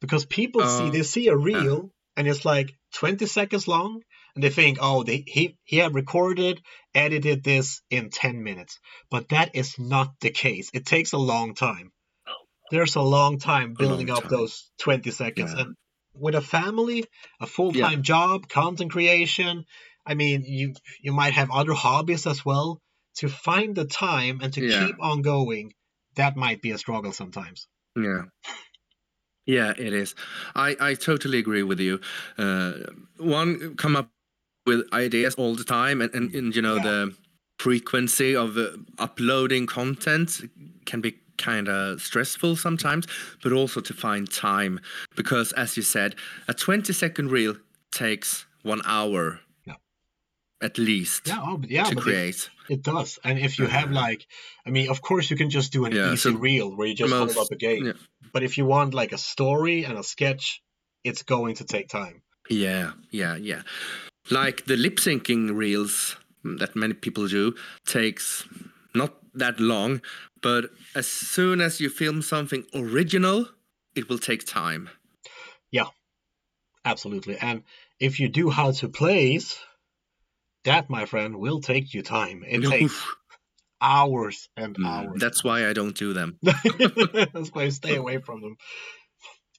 because 0.01 0.25
people 0.25 0.61
see 0.61 0.83
Oh, 0.83 0.89
they 0.89 1.03
see 1.03 1.27
a 1.27 1.35
reel 1.35 1.91
and 2.15 2.27
it's 2.27 2.45
like 2.45 2.73
20 2.95 3.25
seconds 3.25 3.67
long, 3.67 4.01
they 4.41 4.49
think, 4.49 4.77
oh, 4.81 5.03
they 5.03 5.23
he 5.25 5.57
he 5.63 5.77
had 5.77 5.93
recorded, 5.95 6.61
edited 6.93 7.43
this 7.43 7.81
in 7.89 8.09
10 8.09 8.43
minutes, 8.43 8.79
but 9.09 9.29
that 9.29 9.55
is 9.55 9.77
not 9.79 10.13
the 10.21 10.29
case. 10.29 10.69
It 10.73 10.85
takes 10.85 11.13
a 11.13 11.17
long 11.17 11.55
time. 11.55 11.91
There's 12.71 12.95
a 12.95 13.01
long 13.01 13.39
time 13.39 13.73
building 13.73 14.09
up 14.11 14.21
time. 14.23 14.29
those 14.29 14.69
20 14.79 15.09
seconds, 15.11 15.53
Yeah. 15.55 15.61
and 15.61 15.75
with 16.13 16.35
a 16.35 16.41
family, 16.41 17.05
a 17.39 17.47
full-time 17.47 18.03
job, 18.03 18.47
content 18.49 18.91
creation. 18.91 19.65
I 20.05 20.13
mean, 20.15 20.43
you 20.45 20.73
you 21.01 21.13
might 21.13 21.33
have 21.33 21.49
other 21.51 21.73
hobbies 21.73 22.27
as 22.27 22.45
well. 22.45 22.79
To 23.17 23.27
find 23.27 23.75
the 23.75 23.85
time 23.85 24.39
and 24.41 24.53
to 24.53 24.61
Yeah. 24.61 24.85
keep 24.85 24.95
on 25.01 25.21
going, 25.21 25.73
that 26.15 26.35
might 26.37 26.61
be 26.61 26.71
a 26.71 26.77
struggle 26.77 27.11
sometimes. 27.11 27.67
Yeah. 27.95 28.23
Yeah, 29.45 29.73
it 29.75 29.93
is. 29.93 30.13
I, 30.55 30.75
I 30.79 30.93
totally 30.93 31.39
agree 31.39 31.63
with 31.63 31.79
you. 31.79 32.01
Uh, 32.37 32.73
one 33.17 33.75
come 33.75 33.95
up 33.95 34.11
with 34.69 34.81
ideas 34.93 35.33
all 35.41 35.55
the 35.55 35.63
time, 35.79 35.97
and, 36.03 36.11
and, 36.17 36.27
and 36.39 36.55
you 36.55 36.61
know 36.61 36.75
Yeah. 36.77 36.83
the 36.89 36.99
frequency 37.63 38.35
of 38.35 38.57
uh, 38.57 38.67
uploading 38.97 39.65
content 39.67 40.29
can 40.85 41.01
be 41.01 41.11
kind 41.37 41.67
of 41.69 42.01
stressful 42.01 42.55
sometimes, 42.55 43.05
but 43.43 43.51
also 43.51 43.81
to 43.81 43.93
find 43.93 44.23
time 44.31 44.79
because, 45.15 45.53
as 45.63 45.77
you 45.77 45.83
said, 45.83 46.15
a 46.47 46.53
twenty 46.53 46.93
second 46.93 47.31
reel 47.31 47.55
takes 47.91 48.45
one 48.63 48.81
hour 48.85 49.39
Yeah. 49.65 49.75
at 50.61 50.77
least 50.77 51.27
Yeah, 51.27 51.41
oh, 51.41 51.61
yeah, 51.67 51.85
to 51.89 51.95
but 51.95 52.01
it, 52.01 52.03
create. 52.03 52.49
it 52.69 52.81
does. 52.83 53.19
And 53.23 53.39
if 53.39 53.57
you 53.59 53.67
have 53.67 53.91
like, 53.91 54.21
I 54.67 54.69
mean, 54.71 54.89
of 54.89 54.99
course 55.01 55.31
you 55.31 55.37
can 55.37 55.49
just 55.49 55.71
do 55.73 55.85
an 55.85 55.91
Yeah, 55.93 56.11
easy 56.13 56.31
so 56.31 56.37
reel 56.37 56.75
where 56.75 56.87
you 56.87 56.95
just 56.95 57.09
most- 57.09 57.35
hold 57.35 57.45
up 57.45 57.51
a 57.51 57.55
game. 57.67 57.85
yeah. 57.85 57.93
But 58.33 58.43
if 58.43 58.57
you 58.57 58.65
want 58.67 58.93
like 58.93 59.13
a 59.15 59.17
story 59.17 59.85
and 59.87 59.97
a 59.97 60.03
sketch, 60.03 60.61
it's 61.03 61.23
going 61.23 61.55
to 61.57 61.63
take 61.65 61.87
time. 61.87 62.21
Yeah, 62.49 62.91
yeah, 63.11 63.35
yeah. 63.37 63.61
Like 64.29 64.65
the 64.65 64.77
lip 64.77 64.97
syncing 64.97 65.55
reels 65.55 66.15
that 66.43 66.75
many 66.75 66.93
people 66.93 67.27
do 67.27 67.55
takes 67.85 68.45
not 68.93 69.15
that 69.33 69.59
long, 69.59 70.01
but 70.41 70.69
as 70.95 71.07
soon 71.07 71.61
as 71.61 71.79
you 71.79 71.89
film 71.89 72.21
something 72.21 72.63
original, 72.73 73.47
it 73.95 74.09
will 74.09 74.19
take 74.19 74.45
time. 74.45 74.89
Yeah. 75.71 75.87
Absolutely. 76.85 77.37
And 77.37 77.63
if 77.99 78.19
you 78.19 78.29
do 78.29 78.49
how 78.49 78.71
to 78.71 78.87
plays, 78.89 79.57
that, 80.63 80.89
my 80.89 81.05
friend, 81.05 81.37
will 81.37 81.61
take 81.61 81.93
you 81.93 82.01
time. 82.01 82.43
It 82.47 82.63
takes 82.69 83.03
hours 83.81 84.49
and 84.55 84.75
Mm, 84.77 84.85
hours. 84.85 85.19
That's 85.21 85.43
why 85.43 85.67
I 85.67 85.73
don't 85.73 85.95
do 85.95 86.13
them. 86.13 86.37
That's 86.41 87.49
why 87.49 87.63
I 87.63 87.69
stay 87.69 87.95
away 87.95 88.19
from 88.19 88.41
them. 88.41 88.57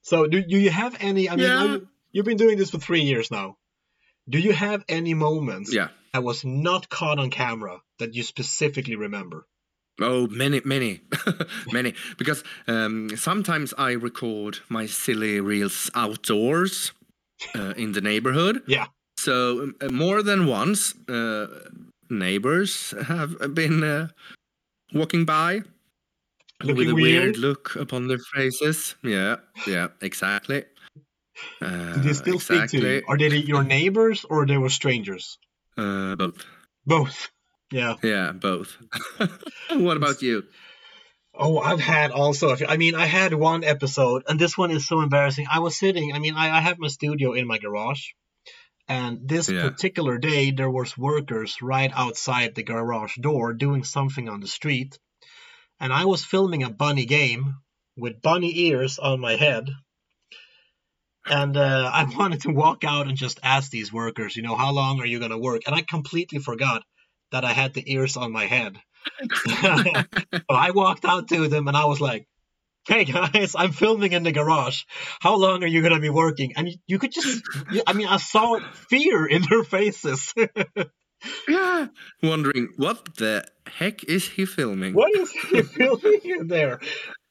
So, 0.03 0.27
do, 0.27 0.43
do 0.43 0.59
you 0.59 0.71
have 0.71 0.97
any? 1.01 1.29
I 1.29 1.37
mean, 1.37 1.47
Yeah. 1.47 1.65
you- 1.65 1.89
you've 2.13 2.25
been 2.27 2.37
doing 2.39 2.59
this 2.59 2.71
for 2.71 2.79
three 2.79 3.03
years 3.03 3.31
now. 3.31 3.57
Do 4.31 4.39
you 4.39 4.53
have 4.53 4.85
any 4.89 5.15
moments 5.15 5.73
Yeah. 5.73 5.89
that 6.13 6.23
was 6.23 6.45
not 6.45 6.89
caught 6.89 7.19
on 7.19 7.31
camera 7.31 7.81
that 7.99 8.15
you 8.15 8.23
specifically 8.23 8.97
remember? 8.97 9.47
Oh, 10.01 10.27
many, 10.29 10.63
many, 10.65 11.01
many. 11.73 11.95
Because 12.17 12.45
um, 12.67 13.11
sometimes 13.17 13.75
I 13.77 13.93
record 13.93 14.61
my 14.69 14.87
silly 14.87 15.41
reels 15.41 15.91
outdoors 15.95 16.93
uh, 17.55 17.75
in 17.77 17.93
the 17.93 18.01
neighborhood. 18.01 18.63
Yeah. 18.67 18.87
So 19.19 19.63
um, 19.63 19.75
uh, 19.81 19.89
more 19.89 20.23
than 20.23 20.47
once, 20.47 20.95
uh, 21.09 21.69
neighbors 22.09 22.95
have 23.09 23.55
been 23.55 23.85
uh, 23.85 24.09
walking 24.95 25.25
by 25.27 25.63
with 26.65 26.89
a 26.89 26.95
weird? 26.95 26.95
weird 26.95 27.37
look 27.37 27.77
upon 27.77 28.09
their 28.09 28.21
faces. 28.35 28.95
Yeah, 29.03 29.37
yeah, 29.67 29.89
exactly. 30.01 30.65
Uh, 31.61 31.95
Did 31.95 32.03
they 32.05 32.13
still 32.13 32.35
exactly. 32.37 32.69
speak 32.69 32.83
to 32.83 32.89
you? 32.89 33.03
Are 33.09 33.19
they 33.19 33.29
your 33.37 33.65
neighbors 33.65 34.25
or 34.29 34.47
they 34.47 34.57
were 34.59 34.71
strangers? 34.71 35.39
Uh, 35.77 36.17
both. 36.17 36.45
Both. 36.87 37.31
Yeah. 37.71 37.95
Yeah, 38.03 38.33
both. 38.33 38.77
what 39.71 39.97
about 39.97 40.23
you? 40.23 40.45
Oh, 41.35 41.59
I've 41.59 41.81
had 41.81 42.11
also. 42.11 42.57
I 42.69 42.77
mean, 42.77 42.95
I 42.95 43.07
had 43.07 43.33
one 43.33 43.63
episode, 43.63 44.25
and 44.29 44.39
this 44.39 44.59
one 44.59 44.71
is 44.73 44.87
so 44.87 45.01
embarrassing. 45.01 45.47
I 45.51 45.61
was 45.61 45.79
sitting. 45.79 46.13
I 46.13 46.19
mean, 46.19 46.35
I, 46.35 46.51
I 46.59 46.61
have 46.61 46.79
my 46.79 46.89
studio 46.89 47.33
in 47.33 47.47
my 47.47 47.59
garage, 47.59 48.03
and 48.89 49.29
this 49.29 49.49
Yeah. 49.49 49.63
particular 49.63 50.19
day 50.19 50.51
there 50.51 50.71
was 50.71 50.99
workers 50.99 51.63
right 51.63 51.93
outside 51.95 52.55
the 52.55 52.65
garage 52.65 53.17
door 53.17 53.53
doing 53.53 53.85
something 53.85 54.29
on 54.29 54.41
the 54.41 54.49
street, 54.49 54.99
and 55.79 55.93
I 55.93 56.05
was 56.07 56.25
filming 56.25 56.65
a 56.65 56.71
bunny 56.71 57.07
game 57.07 57.55
with 57.97 58.21
bunny 58.23 58.53
ears 58.67 58.99
on 58.99 59.21
my 59.21 59.37
head. 59.37 59.71
And 61.31 61.57
uh, 61.57 61.91
I 61.93 62.05
wanted 62.19 62.43
to 62.43 62.51
walk 62.51 62.85
out 62.85 63.07
and 63.07 63.17
just 63.17 63.41
ask 63.43 63.71
these 63.71 63.93
workers, 63.93 64.37
you 64.37 64.43
know, 64.43 64.57
how 64.57 64.73
long 64.73 65.01
are 65.01 65.07
you 65.07 65.19
going 65.19 65.31
to 65.31 65.39
work? 65.39 65.63
And 65.67 65.75
I 65.75 65.83
completely 65.83 66.41
forgot 66.41 66.83
that 67.33 67.45
I 67.45 67.53
had 67.53 67.73
the 67.73 67.93
ears 67.93 68.17
on 68.17 68.33
my 68.33 68.47
head. 68.47 68.77
so 69.47 69.85
I 70.51 70.73
walked 70.73 71.05
out 71.05 71.29
to 71.29 71.49
them 71.49 71.69
and 71.69 71.77
I 71.77 71.87
was 71.87 72.01
like, 72.01 72.27
hey 72.87 73.05
guys, 73.05 73.55
I'm 73.57 73.73
filming 73.73 74.13
in 74.13 74.25
the 74.25 74.33
garage. 74.33 74.83
How 75.21 75.37
long 75.37 75.63
are 75.63 75.69
you 75.69 75.81
going 75.81 75.95
to 75.95 76.01
be 76.01 76.11
working? 76.11 76.55
And 76.57 76.69
you 76.87 76.99
could 76.99 77.13
just, 77.13 77.43
I 77.87 77.93
mean, 77.93 78.09
I 78.09 78.17
saw 78.17 78.59
fear 78.89 79.27
in 79.27 79.43
their 79.49 79.65
faces. 79.65 80.35
yeah. 81.49 81.87
Wondering, 82.23 82.69
what 82.77 83.17
the 83.17 83.45
heck 83.67 84.05
is 84.05 84.29
he 84.29 84.45
filming? 84.45 84.95
What 84.95 85.15
is 85.15 85.31
he 85.31 85.63
filming 85.63 86.21
in 86.25 86.49
there? 86.49 86.81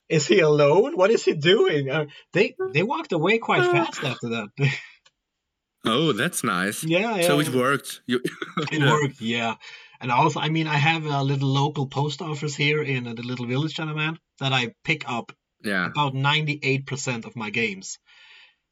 Is 0.10 0.26
he 0.26 0.40
alone? 0.40 0.98
What 0.98 1.12
is 1.12 1.24
he 1.24 1.34
doing? 1.34 1.90
Uh, 1.90 2.06
they 2.34 2.56
they 2.74 2.84
walked 2.84 3.12
away 3.12 3.38
quite 3.38 3.64
fast 3.64 4.04
after 4.04 4.30
that. 4.30 4.48
oh, 5.86 6.14
that's 6.14 6.44
nice. 6.44 6.84
Yeah, 6.84 7.18
yeah. 7.18 7.28
So 7.28 7.40
it 7.40 7.50
worked. 7.50 8.02
You... 8.08 8.20
it 8.72 8.82
worked, 8.82 9.22
yeah. 9.22 9.56
And 10.02 10.12
also, 10.12 10.40
I 10.40 10.50
mean, 10.50 10.66
I 10.68 10.76
have 10.78 11.06
a 11.06 11.22
little 11.24 11.50
local 11.50 11.86
post 11.86 12.22
office 12.22 12.56
here 12.56 12.82
in 12.82 13.04
the 13.04 13.22
little 13.22 13.46
village 13.46 13.76
that 13.76 13.88
I'm 13.88 14.00
at 14.00 14.18
that 14.40 14.54
I 14.54 14.74
pick 14.84 15.08
up 15.10 15.34
yeah. 15.64 15.88
about 15.88 16.14
98% 16.14 17.26
of 17.26 17.36
my 17.36 17.50
games. 17.50 18.00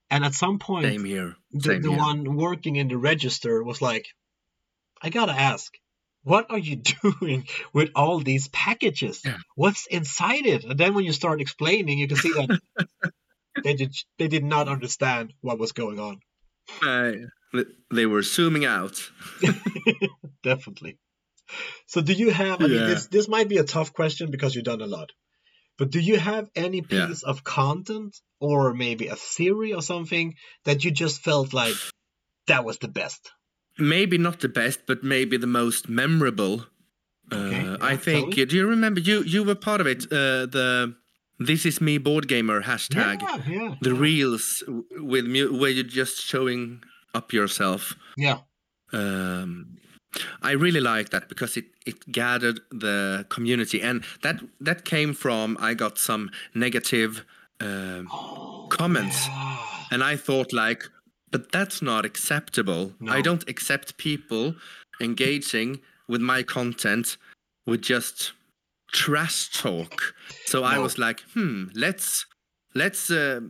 And 0.09 0.23
at 0.23 0.33
some 0.33 0.57
point, 0.57 0.85
Same 0.85 1.03
here. 1.03 1.35
Same 1.51 1.81
the, 1.81 1.89
the 1.89 1.89
here. 1.89 1.97
one 1.97 2.37
working 2.37 2.77
in 2.77 2.87
the 2.87 2.97
register 2.97 3.61
was 3.61 3.81
like, 3.81 4.07
I 5.01 5.09
gotta 5.09 5.33
ask, 5.33 5.73
what 6.27 6.51
are 6.51 6.57
you 6.57 6.75
doing 7.03 7.47
with 7.73 7.91
all 7.95 8.19
these 8.19 8.47
packages? 8.49 9.21
Yeah. 9.23 9.37
What's 9.55 9.87
inside 9.87 10.45
it? 10.45 10.65
And 10.65 10.77
then 10.77 10.93
when 10.93 11.05
you 11.05 11.13
start 11.13 11.41
explaining, 11.41 11.97
you 11.99 12.07
can 12.07 12.17
see 12.17 12.33
that 12.33 12.49
they 13.63 13.75
did 13.75 13.95
they 14.19 14.27
did 14.27 14.43
not 14.43 14.67
understand 14.67 15.33
what 15.41 15.59
was 15.59 15.71
going 15.71 15.99
on. 15.99 16.19
Uh, 16.81 17.13
they 17.91 18.05
were 18.05 18.21
zooming 18.21 18.65
out. 18.65 19.09
Definitely. 20.43 20.97
So 21.85 22.01
do 22.01 22.13
you 22.13 22.29
have? 22.29 22.61
I 22.61 22.67
Yeah. 22.67 22.73
mean, 22.73 22.85
this 22.85 23.07
this 23.07 23.27
might 23.27 23.49
be 23.49 23.57
a 23.57 23.63
tough 23.63 23.93
question 23.93 24.31
because 24.31 24.53
you've 24.53 24.65
done 24.65 24.81
a 24.81 24.87
lot. 24.87 25.11
But 25.77 25.91
do 25.91 25.99
you 25.99 26.17
have 26.17 26.49
any 26.55 26.81
Yeah. 26.81 27.07
piece 27.07 27.23
of 27.23 27.43
content 27.43 28.17
or 28.39 28.73
maybe 28.73 29.07
a 29.07 29.15
theory 29.15 29.73
or 29.73 29.81
something 29.81 30.35
that 30.65 30.83
you 30.83 30.91
just 30.91 31.21
felt 31.21 31.53
like 31.53 31.77
that 32.47 32.65
was 32.65 32.79
the 32.79 32.87
best? 32.87 33.31
Maybe 33.79 34.17
not 34.17 34.39
the 34.39 34.49
best, 34.49 34.79
but 34.87 35.03
maybe 35.03 35.37
the 35.37 35.47
most 35.47 35.87
memorable. 35.89 36.65
Okay, 37.31 37.67
Uh, 37.67 37.77
I 37.93 37.97
think. 37.97 38.35
me. 38.37 38.45
Do 38.45 38.55
you 38.55 38.67
remember? 38.69 38.99
You 39.01 39.23
you 39.23 39.43
were 39.43 39.55
part 39.55 39.81
of 39.81 39.87
it. 39.87 40.05
Uh, 40.11 40.45
the 40.51 40.95
"This 41.47 41.65
is 41.65 41.79
me" 41.81 41.97
board 41.99 42.27
gamer 42.27 42.61
hashtag. 42.63 43.21
Yeah, 43.21 43.41
yeah, 43.47 43.75
The 43.81 43.91
yeah. 43.93 43.99
reels 44.01 44.63
with 45.11 45.25
mu- 45.25 45.53
where 45.59 45.69
you're 45.71 45.83
just 46.01 46.21
showing 46.25 46.83
up 47.13 47.33
yourself. 47.33 47.95
yeah. 48.17 48.39
um, 48.93 49.77
I 50.41 50.51
really 50.53 50.79
like 50.79 51.09
that 51.09 51.27
because 51.29 51.57
it, 51.57 51.65
it 51.85 52.11
gathered 52.11 52.61
the 52.71 53.25
community, 53.29 53.81
and 53.81 54.03
that 54.21 54.41
that 54.65 54.85
came 54.85 55.13
from 55.13 55.57
I 55.59 55.73
got 55.75 55.97
some 55.99 56.29
negative 56.53 57.25
um, 57.59 58.07
comments, 58.69 59.27
Yeah. 59.27 59.57
and 59.91 60.03
I 60.03 60.15
thought 60.17 60.53
like, 60.53 60.89
but 61.31 61.51
that's 61.51 61.81
not 61.81 62.05
acceptable. 62.05 62.93
I 63.07 63.21
don't 63.21 63.47
accept 63.49 63.97
people 63.97 64.55
engaging 65.01 65.79
with 66.07 66.21
my 66.21 66.41
content 66.43 67.17
with 67.65 67.81
just 67.81 68.33
trash 68.91 69.49
talk. 69.51 70.13
So 70.45 70.63
I 70.63 70.77
was 70.79 70.97
like, 70.97 71.21
hmm, 71.33 71.65
let's 71.73 72.25
let's. 72.73 73.11
Uh, 73.11 73.41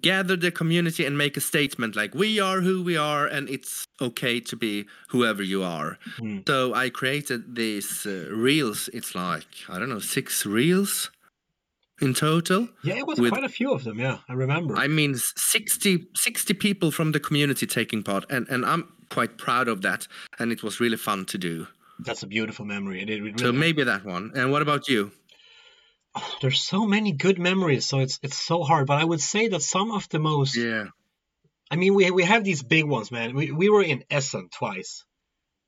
gather 0.00 0.34
the 0.34 0.50
community 0.50 1.04
and 1.04 1.18
make 1.18 1.36
a 1.36 1.40
statement 1.42 1.94
like 1.94 2.14
we 2.14 2.40
are 2.40 2.62
who 2.62 2.82
we 2.82 2.96
are 2.96 3.26
and 3.26 3.50
it's 3.50 3.84
okay 4.00 4.40
to 4.40 4.56
be 4.56 4.86
whoever 5.10 5.42
you 5.42 5.62
are 5.62 5.98
Hmm. 6.16 6.38
so 6.46 6.72
i 6.72 6.88
created 6.88 7.54
these 7.54 8.06
uh, 8.06 8.30
reels 8.32 8.88
it's 8.94 9.14
like 9.14 9.46
i 9.68 9.78
don't 9.78 9.90
know 9.90 9.98
six 10.00 10.46
reels 10.46 11.10
in 12.00 12.12
total 12.14 12.68
Yeah, 12.82 12.96
it 12.98 13.06
was 13.06 13.18
with- 13.20 13.32
quite 13.32 13.44
a 13.44 13.48
few 13.48 13.72
of 13.72 13.84
them. 13.84 13.98
Yeah, 13.98 14.18
I 14.28 14.32
remember. 14.32 14.76
i 14.76 14.88
mean 14.88 15.14
60 15.14 16.06
60 16.14 16.54
people 16.54 16.90
from 16.90 17.12
the 17.12 17.20
community 17.20 17.66
taking 17.66 18.02
part 18.02 18.24
and 18.30 18.48
and 18.48 18.64
i'm 18.66 18.84
quite 19.10 19.38
proud 19.38 19.68
of 19.68 19.80
that 19.82 20.08
and 20.38 20.50
it 20.52 20.62
was 20.62 20.80
really 20.80 20.96
fun 20.96 21.24
to 21.26 21.38
do 21.38 21.66
That's 22.06 22.24
a 22.24 22.26
beautiful 22.26 22.64
memory. 22.66 23.02
It, 23.02 23.08
it 23.10 23.22
really, 23.22 23.38
so 23.38 23.52
maybe 23.52 23.84
that 23.84 24.04
one 24.04 24.32
and 24.34 24.50
what 24.50 24.62
about 24.62 24.88
you 24.88 25.12
Oh, 26.16 26.36
there's 26.40 26.60
so 26.60 26.86
many 26.86 27.10
good 27.12 27.38
memories, 27.38 27.84
so 27.86 27.98
it's 27.98 28.18
it's 28.22 28.36
so 28.50 28.62
hard. 28.62 28.86
But 28.86 28.98
I 29.02 29.04
would 29.04 29.20
say 29.20 29.48
that 29.48 29.62
some 29.62 29.90
of 29.98 30.08
the 30.08 30.18
most 30.18 30.56
yeah 30.56 30.84
I 31.72 31.76
mean, 31.76 31.92
we 31.94 32.10
we 32.10 32.22
have 32.24 32.44
these 32.44 32.62
big 32.62 32.84
ones, 32.96 33.10
man. 33.10 33.34
We 33.34 33.50
we 33.50 33.68
were 33.68 33.82
in 33.92 34.04
Essen 34.10 34.48
twice, 34.58 35.04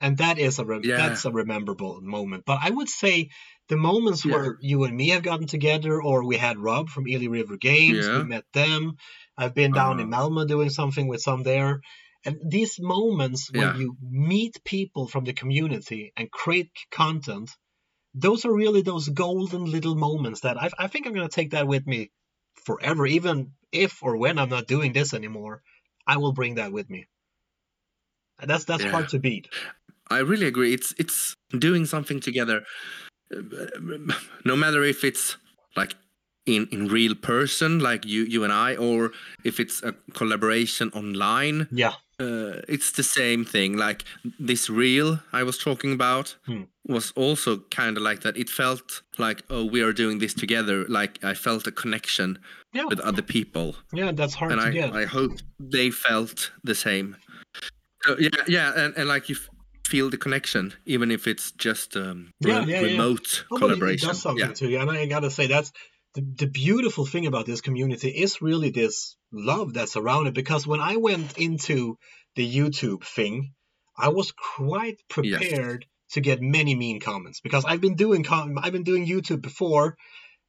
and 0.00 0.18
that 0.18 0.38
is 0.38 0.58
a 0.60 0.64
rem- 0.64 0.84
Yeah. 0.84 0.98
that's 1.08 1.24
a 1.24 1.32
rememberable 1.32 2.00
moment. 2.00 2.44
But 2.46 2.58
I 2.62 2.70
would 2.70 2.88
say 2.88 3.30
the 3.68 3.76
moments 3.76 4.24
Yeah. 4.24 4.34
where 4.34 4.56
you 4.60 4.84
and 4.84 4.96
me 4.96 5.08
have 5.10 5.22
gotten 5.22 5.46
together, 5.46 6.00
or 6.02 6.24
we 6.24 6.36
had 6.36 6.58
Rob 6.58 6.88
from 6.88 7.08
Ely 7.08 7.26
River 7.26 7.56
Games, 7.56 8.06
Yeah. 8.06 8.18
we 8.18 8.24
met 8.24 8.44
them. 8.52 8.96
I've 9.36 9.54
been 9.54 9.72
down 9.72 9.98
in 10.00 10.12
Uh-huh. 10.12 10.30
Malmo 10.30 10.44
doing 10.46 10.70
something 10.70 11.06
with 11.08 11.20
some 11.20 11.42
there, 11.42 11.80
and 12.24 12.38
these 12.48 12.78
moments 12.80 13.50
when 13.52 13.74
you 13.74 13.96
meet 14.00 14.62
people 14.64 15.06
from 15.08 15.24
the 15.24 15.32
community 15.32 16.12
and 16.16 16.30
create 16.30 16.70
content, 16.90 17.50
those 18.14 18.44
are 18.44 18.54
really 18.54 18.82
those 18.82 19.08
golden 19.08 19.64
little 19.64 19.94
moments 19.94 20.40
that 20.40 20.56
I, 20.62 20.70
I 20.78 20.86
think 20.88 21.06
I'm 21.06 21.14
gonna 21.14 21.28
take 21.28 21.50
that 21.50 21.66
with 21.68 21.86
me 21.86 22.10
forever, 22.64 23.06
even 23.06 23.52
if 23.72 24.02
or 24.02 24.16
when 24.16 24.38
I'm 24.38 24.48
not 24.48 24.66
doing 24.66 24.92
this 24.92 25.12
anymore. 25.14 25.62
I 26.06 26.16
will 26.18 26.32
bring 26.32 26.54
that 26.56 26.72
with 26.72 26.88
me. 26.88 27.06
And 28.38 28.48
that's 28.50 28.64
that's 28.64 28.84
Yeah. 28.84 28.90
hard 28.90 29.08
to 29.08 29.18
beat. 29.18 29.48
I 30.10 30.18
really 30.18 30.46
agree. 30.46 30.72
It's 30.72 30.94
it's 30.98 31.34
doing 31.50 31.84
something 31.84 32.20
together, 32.20 32.64
no 34.44 34.56
matter 34.56 34.82
if 34.84 35.04
it's 35.04 35.36
like 35.76 35.94
in 36.46 36.68
in 36.70 36.88
real 36.88 37.14
person, 37.14 37.78
like 37.80 38.04
you 38.06 38.24
you 38.24 38.44
and 38.44 38.52
I, 38.52 38.76
or 38.76 39.12
if 39.44 39.58
it's 39.60 39.82
a 39.82 39.92
collaboration 40.12 40.90
online. 40.94 41.68
Yeah. 41.72 41.94
Uh, 42.18 42.62
it's 42.66 42.92
the 42.92 43.02
same 43.02 43.44
thing. 43.44 43.76
Like 43.76 44.04
this 44.38 44.70
reel 44.70 45.18
I 45.32 45.42
was 45.42 45.58
talking 45.58 45.92
about 45.92 46.36
Hmm. 46.46 46.62
was 46.88 47.12
also 47.16 47.58
kind 47.70 47.96
of 47.98 48.02
like 48.02 48.20
that. 48.20 48.36
It 48.36 48.48
felt 48.48 49.02
like 49.18 49.42
oh 49.50 49.64
we 49.66 49.82
are 49.82 49.92
doing 49.92 50.18
this 50.20 50.32
together. 50.34 50.86
Like 50.88 51.18
I 51.24 51.34
felt 51.34 51.66
a 51.66 51.72
connection 51.72 52.38
Yeah. 52.72 52.86
with 52.88 53.00
other 53.00 53.22
people 53.22 53.74
Yeah, 53.92 54.12
that's 54.12 54.34
hard 54.34 54.52
and 54.52 54.60
to 54.60 54.66
I, 54.68 54.70
get. 54.72 54.92
I 54.94 55.04
hope 55.04 55.32
they 55.58 55.90
felt 55.90 56.52
the 56.64 56.74
same. 56.74 57.16
So, 58.04 58.16
yeah, 58.18 58.44
yeah, 58.48 58.72
and, 58.84 58.96
and 58.96 59.08
like 59.08 59.28
you 59.28 59.36
feel 59.86 60.10
the 60.10 60.18
connection, 60.18 60.74
even 60.84 61.10
if 61.10 61.26
it's 61.26 61.52
just 61.52 61.96
um, 61.96 62.32
Yeah, 62.40 62.64
re- 62.64 62.72
yeah, 62.72 62.80
yeah. 62.80 62.86
remote 62.92 63.44
Oh, 63.50 63.56
it- 63.56 63.60
collaboration. 63.60 64.08
Does 64.08 64.20
something 64.22 64.46
yeah, 64.48 64.52
to 64.54 64.68
you. 64.68 64.78
And 64.80 64.90
I 64.90 65.06
gotta 65.06 65.30
say 65.30 65.46
that's 65.46 65.72
the, 66.14 66.22
the 66.22 66.46
beautiful 66.46 67.06
thing 67.06 67.26
about 67.26 67.46
this 67.46 67.60
community 67.60 68.08
is 68.08 68.40
really 68.42 68.70
this 68.70 69.16
love 69.32 69.72
that's 69.74 69.96
around 69.96 70.26
it. 70.28 70.34
Because 70.34 70.66
when 70.66 70.80
I 70.80 70.96
went 70.96 71.36
into 71.38 71.96
the 72.36 72.46
YouTube 72.58 73.04
thing, 73.04 73.52
I 73.98 74.08
was 74.08 74.32
quite 74.32 74.98
prepared 75.08 75.86
to 76.12 76.20
get 76.20 76.40
many 76.40 76.74
mean 76.74 77.00
comments 77.00 77.40
because 77.40 77.64
I've 77.64 77.80
been 77.80 77.96
doing 77.96 78.22
com- 78.24 78.58
I've 78.62 78.72
been 78.72 78.84
doing 78.84 79.06
YouTube 79.06 79.42
before, 79.42 79.96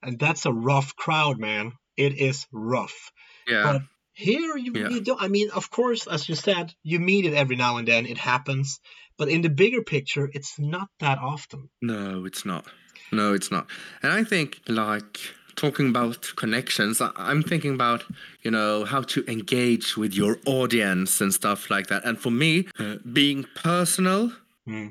and 0.04 0.20
that's 0.20 0.46
a 0.46 0.54
rough 0.54 0.96
crowd, 0.96 1.40
man. 1.40 1.74
It 1.96 2.14
is 2.20 2.46
rough. 2.52 3.12
yeah, 3.48 3.64
But 3.64 3.82
here 4.14 4.56
you, 4.58 4.74
Yeah. 4.76 4.90
you 4.90 5.02
don't. 5.02 5.22
I 5.22 5.28
mean, 5.30 5.50
of 5.52 5.70
course, 5.72 6.06
as 6.08 6.28
you 6.30 6.36
said, 6.36 6.74
you 6.84 7.00
meet 7.00 7.26
it 7.26 7.34
every 7.34 7.56
now 7.56 7.78
and 7.78 7.88
then. 7.88 8.06
It 8.06 8.18
happens, 8.20 8.80
but 9.18 9.30
in 9.30 9.42
the 9.42 9.50
bigger 9.50 9.82
picture, 9.82 10.30
it's 10.34 10.60
not 10.60 10.88
that 11.00 11.18
often. 11.20 11.70
no, 11.82 12.26
it's 12.26 12.46
not. 12.46 12.66
No, 13.12 13.34
it's 13.34 13.52
not. 13.52 13.68
And 14.04 14.12
I 14.12 14.24
think 14.24 14.60
like 14.68 15.18
talking 15.56 15.90
about 15.90 16.32
connections, 16.36 17.02
I'm 17.02 17.42
thinking 17.42 17.74
about 17.74 18.04
you 18.44 18.52
know 18.52 18.86
how 18.86 19.02
to 19.14 19.24
engage 19.28 19.98
with 19.98 20.14
your 20.14 20.38
audience 20.46 21.22
and 21.22 21.34
stuff 21.34 21.70
like 21.70 21.88
that. 21.88 22.04
And 22.06 22.20
for 22.20 22.32
me, 22.32 22.68
uh, 22.80 22.96
being 23.14 23.46
personal 23.56 24.32
Hmm. 24.66 24.88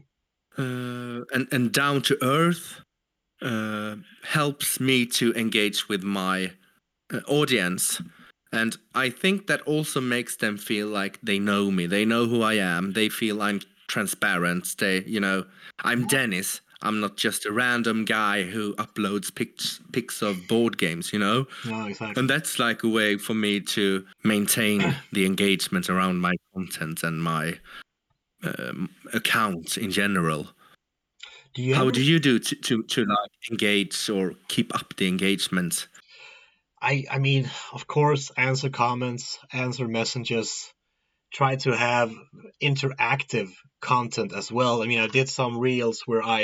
uh, 0.59 1.21
and 1.35 1.47
and 1.53 1.73
down 1.73 2.01
to 2.03 2.17
earth 2.23 2.81
uh, 3.43 3.97
helps 4.25 4.81
me 4.81 5.07
to 5.07 5.33
engage 5.35 5.89
with 5.89 6.03
my 6.03 6.53
uh, 7.13 7.21
audience 7.29 8.01
and 8.53 8.77
i 8.95 9.11
think 9.11 9.47
that 9.47 9.61
also 9.63 10.01
makes 10.01 10.37
them 10.37 10.57
feel 10.57 10.87
like 10.87 11.19
they 11.23 11.39
know 11.39 11.71
me 11.71 11.87
they 11.87 12.05
know 12.05 12.25
who 12.27 12.41
i 12.43 12.55
am 12.55 12.93
they 12.95 13.09
feel 13.09 13.43
i'm 13.43 13.61
transparent 13.89 14.75
they 14.79 15.03
you 15.05 15.21
know 15.21 15.45
i'm 15.85 16.07
dennis 16.07 16.61
i'm 16.83 17.01
not 17.01 17.17
just 17.17 17.47
a 17.47 17.53
random 17.53 18.05
guy 18.05 18.43
who 18.43 18.75
uploads 18.77 19.35
pics 19.35 19.81
pics 19.93 20.23
of 20.23 20.37
board 20.49 20.77
games 20.79 21.13
you 21.13 21.19
know 21.19 21.47
No, 21.65 21.87
exactly. 21.87 22.21
and 22.21 22.29
that's 22.31 22.59
like 22.59 22.83
a 22.83 22.89
way 22.89 23.17
for 23.17 23.35
me 23.35 23.61
to 23.61 24.05
maintain 24.25 24.95
the 25.13 25.25
engagement 25.27 25.89
around 25.89 26.21
my 26.21 26.35
content 26.55 27.03
and 27.03 27.23
my 27.23 27.59
um, 28.45 28.91
account 29.13 29.77
in 29.79 29.91
general 29.91 30.49
Do 31.55 31.63
you 31.63 31.75
How 31.75 31.83
ever- 31.83 31.93
do 31.93 32.03
you 32.03 32.19
do 32.21 32.39
to, 32.39 32.55
to, 32.55 32.83
to 32.83 33.01
like 33.07 33.31
engage 33.51 34.11
or 34.11 34.35
keep 34.49 34.75
up 34.75 34.95
the 34.97 35.09
engagement? 35.09 35.89
I 36.83 37.05
I 37.11 37.19
mean, 37.19 37.49
of 37.73 37.87
course, 37.87 38.31
answer 38.37 38.69
comments, 38.71 39.39
answer 39.53 39.89
messages, 39.89 40.71
try 41.33 41.57
to 41.65 41.73
have 41.75 42.13
interactive 42.61 43.49
content 43.95 44.33
as 44.41 44.51
well. 44.59 44.83
I 44.83 44.87
mean, 44.87 44.99
I 45.07 45.07
did 45.19 45.29
some 45.29 45.59
reels 45.69 46.03
where 46.09 46.23
I 46.23 46.41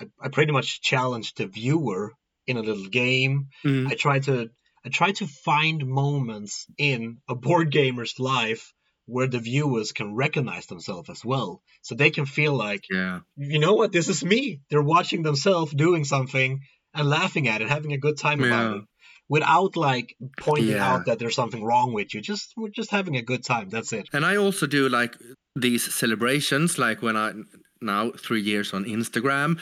I, 0.00 0.04
I 0.24 0.28
pretty 0.36 0.52
much 0.58 0.80
challenged 0.90 1.36
the 1.36 1.46
viewer 1.46 2.02
in 2.46 2.56
a 2.56 2.62
little 2.68 2.88
game. 3.04 3.34
Mm. 3.64 3.86
I 3.90 3.94
try 4.04 4.18
to 4.28 4.36
I 4.84 4.88
try 4.98 5.10
to 5.20 5.26
find 5.26 5.78
moments 5.86 6.66
in 6.76 7.18
a 7.28 7.34
board 7.46 7.70
gamer's 7.70 8.14
life 8.18 8.64
where 9.06 9.28
the 9.34 9.38
viewers 9.50 9.92
can 9.92 10.14
recognize 10.24 10.66
themselves 10.66 11.08
as 11.10 11.22
well, 11.24 11.60
so 11.86 11.94
they 11.94 12.10
can 12.10 12.26
feel 12.26 12.54
like 12.68 12.84
Yeah. 12.90 13.20
you 13.36 13.58
know 13.64 13.74
what, 13.74 13.92
this 13.92 14.08
is 14.08 14.24
me. 14.24 14.42
They're 14.68 14.90
watching 14.96 15.22
themselves 15.24 15.72
doing 15.86 16.04
something 16.04 16.60
and 16.94 17.08
laughing 17.08 17.46
at 17.48 17.62
it, 17.62 17.68
having 17.68 17.92
a 17.92 17.98
good 18.06 18.18
time 18.18 18.40
about 18.44 18.76
it, 18.76 18.82
without 19.28 19.76
like 19.76 20.08
pointing 20.46 20.76
Yeah. 20.76 20.88
out 20.90 21.06
that 21.06 21.18
there's 21.18 21.34
something 21.42 21.64
wrong 21.70 21.92
with 21.98 22.08
you. 22.14 22.20
Just 22.32 22.46
we're 22.56 22.76
just 22.80 22.90
having 22.98 23.16
a 23.16 23.22
good 23.30 23.42
time. 23.52 23.68
That's 23.74 23.92
it. 23.92 24.06
And 24.12 24.24
I 24.24 24.34
also 24.36 24.66
do 24.66 24.88
like 24.88 25.14
these 25.56 25.92
celebrations, 25.94 26.78
like 26.78 27.02
when 27.02 27.16
I 27.16 27.32
now 27.80 28.10
three 28.12 28.40
years 28.40 28.72
on 28.72 28.84
Instagram. 28.84 29.58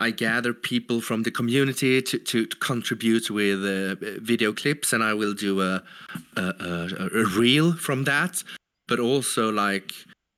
I 0.00 0.10
gather 0.10 0.52
people 0.52 1.00
from 1.00 1.22
the 1.22 1.30
community 1.30 2.02
to, 2.02 2.18
to, 2.18 2.46
to 2.46 2.56
contribute 2.56 3.30
with 3.30 3.60
uh, 3.64 3.94
video 4.20 4.52
clips, 4.52 4.92
and 4.92 5.04
I 5.04 5.14
will 5.14 5.34
do 5.34 5.60
a, 5.62 5.80
a, 6.36 6.42
a, 6.42 7.08
a 7.22 7.24
reel 7.38 7.72
from 7.74 8.04
that. 8.04 8.42
But 8.88 8.98
also, 8.98 9.52
like 9.52 9.92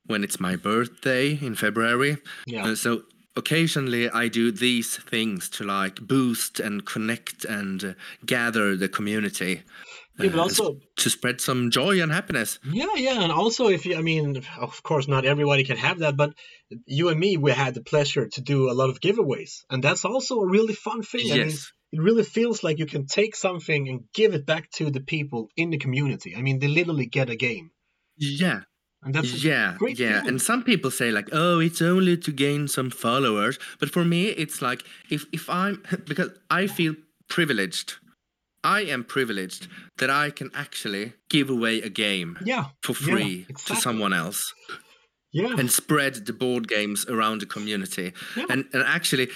when 0.07 0.23
it's 0.25 0.38
my 0.41 0.57
birthday 0.57 1.38
in 1.41 1.55
February, 1.55 2.19
Yeah. 2.47 2.67
uh, 2.67 2.75
so 2.75 3.05
occasionally 3.35 4.11
I 4.11 4.29
do 4.29 4.53
these 4.53 4.99
things 4.99 5.49
to 5.51 5.65
like 5.65 6.03
boost 6.07 6.61
and 6.61 6.85
connect 6.85 7.47
and 7.47 7.83
uh, 7.83 7.93
gather 8.27 8.77
the 8.77 8.88
community 8.91 9.62
Yeah, 10.18 10.31
but 10.31 10.38
uh, 10.38 10.42
also 10.42 10.79
to 10.96 11.11
spread 11.11 11.40
some 11.40 11.70
joy 11.70 12.03
and 12.03 12.12
happiness. 12.12 12.59
Yeah, 12.64 12.94
yeah, 12.96 13.22
and 13.22 13.33
also 13.33 13.68
if 13.68 13.87
you, 13.87 13.96
I 13.96 14.03
mean, 14.03 14.42
of 14.61 14.83
course, 14.83 15.09
not 15.09 15.25
everybody 15.25 15.64
can 15.64 15.77
have 15.79 16.01
that, 16.01 16.16
but 16.16 16.35
you 16.87 17.09
and 17.09 17.18
me, 17.18 17.37
we 17.37 17.51
had 17.53 17.75
the 17.75 17.83
pleasure 17.83 18.29
to 18.29 18.40
do 18.40 18.70
a 18.70 18.75
lot 18.75 18.90
of 18.90 19.01
giveaways, 19.01 19.64
and 19.70 19.83
that's 19.83 20.05
also 20.05 20.40
a 20.40 20.46
really 20.51 20.75
fun 20.75 21.03
thing. 21.03 21.33
I 21.33 21.37
mean, 21.37 21.46
Yes. 21.48 21.72
it 21.92 22.01
really 22.01 22.25
feels 22.25 22.62
like 22.62 22.79
you 22.79 22.87
can 22.87 23.07
take 23.07 23.35
something 23.37 23.88
and 23.88 24.01
give 24.14 24.35
it 24.35 24.44
back 24.46 24.70
to 24.72 24.90
the 24.90 25.01
people 25.01 25.48
in 25.57 25.70
the 25.70 25.79
community. 25.79 26.35
I 26.37 26.42
mean, 26.42 26.59
they 26.59 26.68
literally 26.68 27.07
get 27.07 27.31
a 27.31 27.37
game, 27.37 27.70
Yeah. 28.18 28.61
and 29.05 29.14
that's 29.14 29.42
yeah 29.44 29.75
great 29.79 29.98
yeah 29.98 30.12
feeling. 30.20 30.29
and 30.29 30.42
some 30.42 30.62
people 30.62 30.90
say 30.90 31.11
like 31.11 31.29
oh 31.33 31.59
it's 31.61 31.83
only 31.83 32.16
to 32.16 32.31
gain 32.33 32.68
some 32.68 32.88
followers 32.90 33.59
but 33.81 33.90
for 33.90 34.05
me 34.05 34.20
it's 34.42 34.62
like 34.62 34.85
if 35.11 35.25
if 35.33 35.48
i'm 35.51 35.83
because 36.11 36.31
i 36.61 36.68
feel 36.68 36.94
privileged 37.29 37.96
i 38.64 38.81
am 38.83 39.05
privileged 39.05 39.68
that 39.98 40.11
i 40.11 40.31
can 40.31 40.51
actually 40.55 41.12
give 41.29 41.51
away 41.51 41.81
a 41.83 41.88
game 41.88 42.38
yeah, 42.44 42.66
for 42.83 42.92
yeah, 42.92 43.07
free 43.14 43.46
exactly. 43.48 43.77
to 43.77 43.81
someone 43.81 44.12
else 44.12 44.53
yeah, 45.33 45.55
and 45.59 45.70
spread 45.70 46.14
the 46.27 46.33
board 46.33 46.68
games 46.68 47.07
around 47.09 47.40
the 47.40 47.46
community 47.46 48.12
Yeah. 48.37 48.46
and 48.51 48.64
and 48.72 48.83
actually 48.87 49.29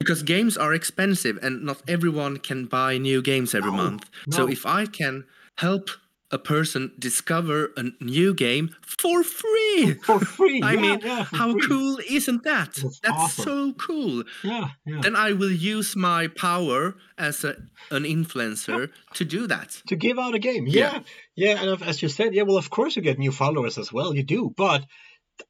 because 0.00 0.22
games 0.22 0.56
are 0.56 0.74
expensive 0.74 1.38
and 1.42 1.62
not 1.62 1.82
everyone 1.86 2.38
can 2.38 2.66
buy 2.66 2.98
new 2.98 3.22
games 3.22 3.54
every 3.54 3.70
No, 3.70 3.76
month 3.76 4.10
so 4.30 4.48
if 4.48 4.66
i 4.66 4.86
can 4.86 5.24
help 5.58 5.90
a 6.32 6.38
person 6.38 6.92
discover 6.98 7.70
a 7.76 7.84
new 8.00 8.32
game 8.34 8.74
for 8.80 9.22
free 9.22 9.94
for 10.04 10.18
free. 10.18 10.62
I 10.62 10.72
yeah, 10.74 10.80
mean, 10.80 11.00
yeah, 11.04 11.24
how 11.24 11.52
free. 11.52 11.66
cool 11.68 11.98
isn't 12.10 12.42
that? 12.44 12.72
That's 12.74 13.00
That's 13.00 13.16
awesome. 13.18 13.44
so 13.44 13.72
cool. 13.74 14.24
Yeah, 14.42 14.68
yeah. 14.86 15.00
Then 15.02 15.14
I 15.14 15.32
will 15.34 15.52
use 15.52 15.94
my 15.94 16.28
power 16.28 16.94
as 17.18 17.44
a, 17.44 17.56
an 17.90 18.04
influencer 18.04 18.90
to 19.14 19.24
do 19.24 19.46
that. 19.46 19.82
to 19.88 19.96
give 19.96 20.18
out 20.18 20.34
a 20.34 20.38
game. 20.38 20.66
Yeah, 20.66 20.92
Yeah. 20.94 21.00
yeah, 21.36 21.62
and 21.62 21.82
as 21.82 22.02
you 22.02 22.08
said, 22.08 22.34
yeah, 22.34 22.42
well, 22.44 22.56
of 22.58 22.70
course 22.70 22.96
you 22.96 23.02
get 23.02 23.18
new 23.18 23.32
followers 23.32 23.78
as 23.78 23.92
well. 23.92 24.14
You 24.14 24.22
do, 24.22 24.52
but 24.56 24.84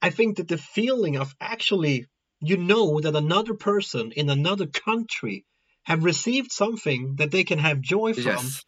I 0.00 0.10
think 0.10 0.36
that 0.36 0.48
the 0.48 0.58
feeling 0.58 1.16
of 1.16 1.34
actually, 1.40 2.06
you 2.40 2.56
know, 2.56 3.00
that 3.00 3.14
another 3.16 3.54
person 3.54 4.12
in 4.12 4.30
another 4.30 4.66
country 4.66 5.44
have 5.84 6.04
received 6.04 6.52
something 6.52 7.16
that 7.16 7.30
they 7.30 7.44
can 7.44 7.58
have 7.58 7.80
joy 7.80 8.14
from 8.14 8.24
Yes. 8.24 8.64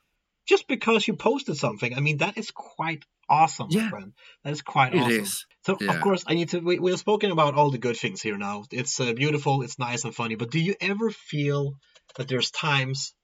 Just 0.46 0.66
because 0.68 1.06
you 1.08 1.14
posted 1.16 1.56
something. 1.56 1.94
I 1.94 2.00
mean, 2.00 2.18
that 2.18 2.36
is 2.38 2.50
quite 2.50 3.04
awesome, 3.28 3.68
my 3.70 3.80
Yeah. 3.80 3.88
friend. 3.90 4.12
That 4.44 4.52
is 4.52 4.62
quite 4.62 4.94
It 4.94 4.98
awesome. 5.00 5.10
is. 5.24 5.46
So, 5.66 5.78
of 5.88 6.00
course, 6.00 6.24
I 6.26 6.34
need 6.34 6.50
to. 6.50 6.58
We, 6.60 6.78
we've 6.78 6.98
spoken 6.98 7.30
about 7.30 7.54
all 7.54 7.70
the 7.70 7.78
good 7.78 7.96
things 7.96 8.20
here 8.20 8.36
now. 8.36 8.64
It's 8.70 9.00
uh, 9.00 9.14
beautiful, 9.14 9.62
it's 9.62 9.78
nice 9.78 10.04
and 10.04 10.14
funny. 10.14 10.34
But 10.34 10.50
do 10.50 10.60
you 10.60 10.74
ever 10.80 11.10
feel 11.10 11.74
that 12.16 12.28
there's 12.28 12.50
times 12.50 13.14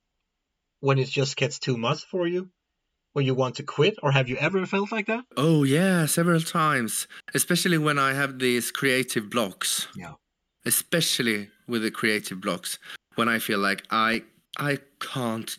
when 0.81 0.99
it 0.99 1.09
just 1.09 1.37
gets 1.37 1.59
too 1.59 1.77
much 1.77 2.05
for 2.07 2.27
you, 2.27 2.49
when 3.13 3.27
you 3.27 3.35
want 3.35 3.57
to 3.57 3.63
quit, 3.63 3.97
or 4.03 4.11
have 4.11 4.29
you 4.31 4.37
ever 4.37 4.65
felt 4.65 4.91
like 4.91 5.07
that? 5.09 5.25
Oh 5.37 5.65
yeah, 5.65 6.07
several 6.07 6.41
times. 6.41 7.07
Especially 7.35 7.77
when 7.77 7.99
I 7.99 8.15
have 8.15 8.39
these 8.39 8.71
creative 8.71 9.29
blocks. 9.29 9.89
Yeah. 9.95 10.15
Especially 10.65 11.51
with 11.67 11.83
the 11.83 11.91
creative 11.91 12.41
blocks, 12.41 12.79
when 13.17 13.29
I 13.29 13.39
feel 13.39 13.59
like 13.59 13.85
I 13.91 14.23
I 14.57 14.79
can't 15.01 15.57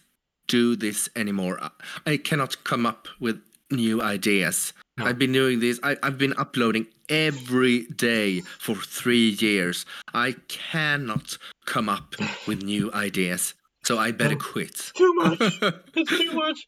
do 0.52 0.76
this 0.76 1.10
anymore. 1.16 1.58
I, 2.06 2.18
cannot 2.18 2.62
come 2.66 2.86
up 2.86 3.08
with 3.22 3.42
new 3.72 4.02
ideas. 4.02 4.74
No. 4.98 5.06
I've 5.06 5.18
been 5.18 5.32
doing 5.32 5.62
this. 5.62 5.80
I, 5.82 5.96
I've 6.04 6.18
been 6.18 6.34
uploading 6.38 6.88
every 7.08 7.86
day 7.86 8.42
for 8.60 8.76
three 8.76 9.30
years. 9.30 9.86
I 10.14 10.36
cannot 10.50 11.38
come 11.66 11.88
up 11.88 12.16
with 12.48 12.64
new 12.64 12.92
ideas. 12.94 13.54
So 13.84 13.98
I 13.98 14.12
better 14.12 14.36
No. 14.36 14.42
quit. 14.54 14.92
Too 14.96 15.14
much. 15.16 15.40
it's 15.96 16.10
too 16.18 16.32
much. 16.34 16.68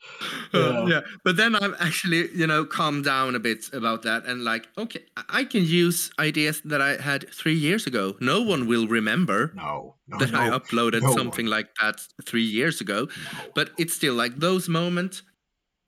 Uh, 0.53 0.59
Yeah. 0.59 0.87
yeah. 0.87 1.01
But 1.23 1.35
then 1.37 1.55
I've 1.55 1.75
actually, 1.79 2.29
you 2.33 2.47
know, 2.47 2.65
calmed 2.65 3.05
down 3.05 3.35
a 3.35 3.39
bit 3.39 3.69
about 3.71 4.01
that 4.01 4.25
and 4.25 4.43
like, 4.43 4.67
okay, 4.77 5.01
I- 5.29 5.43
can 5.45 5.63
use 5.63 6.09
ideas 6.17 6.61
that 6.65 6.81
I 6.81 6.99
had 7.01 7.29
three 7.31 7.53
years 7.53 7.85
ago. 7.85 8.15
No 8.19 8.41
one 8.41 8.65
will 8.67 8.87
remember 8.87 9.51
No, 9.55 9.95
no, 10.07 10.17
that 10.17 10.33
I 10.33 10.49
uploaded 10.49 11.01
no 11.03 11.13
something 11.15 11.45
like 11.45 11.69
that 11.81 12.01
three 12.25 12.43
years 12.45 12.81
ago. 12.81 13.05
no. 13.05 13.39
But 13.55 13.69
it's 13.77 13.93
still 13.93 14.15
like 14.15 14.39
those 14.39 14.67
moments 14.67 15.21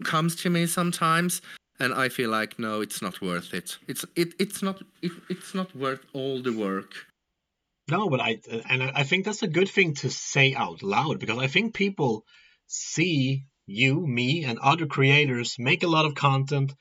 comes 0.03 0.35
to 0.35 0.49
me 0.49 0.67
sometimes 0.67 1.41
and 1.79 1.93
I 1.93 2.09
feel 2.09 2.29
like 2.29 2.59
no, 2.59 2.81
it's 2.81 3.01
not 3.01 3.19
worth 3.21 3.53
it. 3.53 3.77
It's 3.87 4.05
it 4.15 4.33
it's 4.39 4.61
not 4.61 4.81
it, 5.01 5.11
it's 5.29 5.53
not 5.55 5.75
worth 5.75 6.01
all 6.13 6.41
the 6.43 6.51
work. 6.53 6.91
No, 7.87 8.09
but 8.09 8.19
I 8.19 8.39
and 8.69 8.81
I 8.83 9.03
think 9.03 9.25
that's 9.25 9.43
a 9.43 9.47
good 9.47 9.69
thing 9.69 9.93
to 9.95 10.09
say 10.09 10.53
out 10.55 10.81
loud 10.81 11.19
because 11.19 11.37
I 11.37 11.47
think 11.47 11.73
people 11.75 12.25
see 12.67 13.45
you, 13.67 14.05
me, 14.05 14.43
and 14.43 14.57
other 14.59 14.87
creators 14.87 15.55
make 15.59 15.83
a 15.83 15.87
lot 15.87 16.05
of 16.05 16.15
content, 16.15 16.73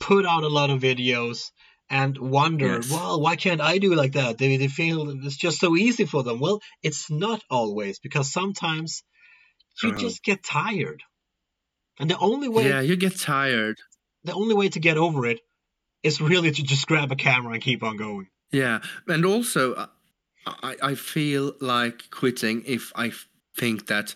put 0.00 0.24
out 0.26 0.42
a 0.44 0.48
lot 0.48 0.70
of 0.70 0.80
videos, 0.80 1.50
and 1.90 2.16
wonder, 2.16 2.66
Yes. 2.66 2.90
well, 2.90 3.20
why 3.20 3.36
can't 3.36 3.60
I 3.60 3.78
do 3.78 3.94
like 3.94 4.12
that? 4.12 4.38
They, 4.38 4.56
they 4.56 4.68
feel 4.68 5.10
it's 5.26 5.36
just 5.36 5.58
so 5.60 5.76
easy 5.76 6.04
for 6.06 6.22
them. 6.22 6.40
Well, 6.40 6.60
it's 6.82 7.10
not 7.10 7.42
always 7.50 7.98
because 7.98 8.32
sometimes 8.32 9.02
you 9.82 9.90
Uh-huh. 9.90 9.98
just 9.98 10.22
get 10.22 10.42
tired, 10.42 11.02
and 12.00 12.08
the 12.10 12.18
only 12.18 12.48
way 12.48 12.68
Yeah, 12.68 12.80
you 12.80 12.96
get 12.96 13.18
tired. 13.18 13.78
the 14.24 14.32
only 14.32 14.54
way 14.54 14.68
to 14.70 14.80
get 14.80 14.96
over 14.96 15.26
it 15.26 15.40
is 16.02 16.20
really 16.20 16.50
to 16.50 16.62
just 16.62 16.86
grab 16.86 17.12
a 17.12 17.16
camera 17.16 17.52
and 17.54 17.62
keep 17.62 17.82
on 17.82 17.96
going. 17.98 18.28
Yeah, 18.50 18.80
and 19.06 19.24
also 19.26 19.74
uh, 19.74 19.86
I 20.62 20.76
I 20.92 20.94
feel 20.94 21.52
like 21.60 22.10
quitting 22.10 22.62
if 22.66 22.92
I 22.96 23.12
think 23.60 23.86
that 23.86 24.14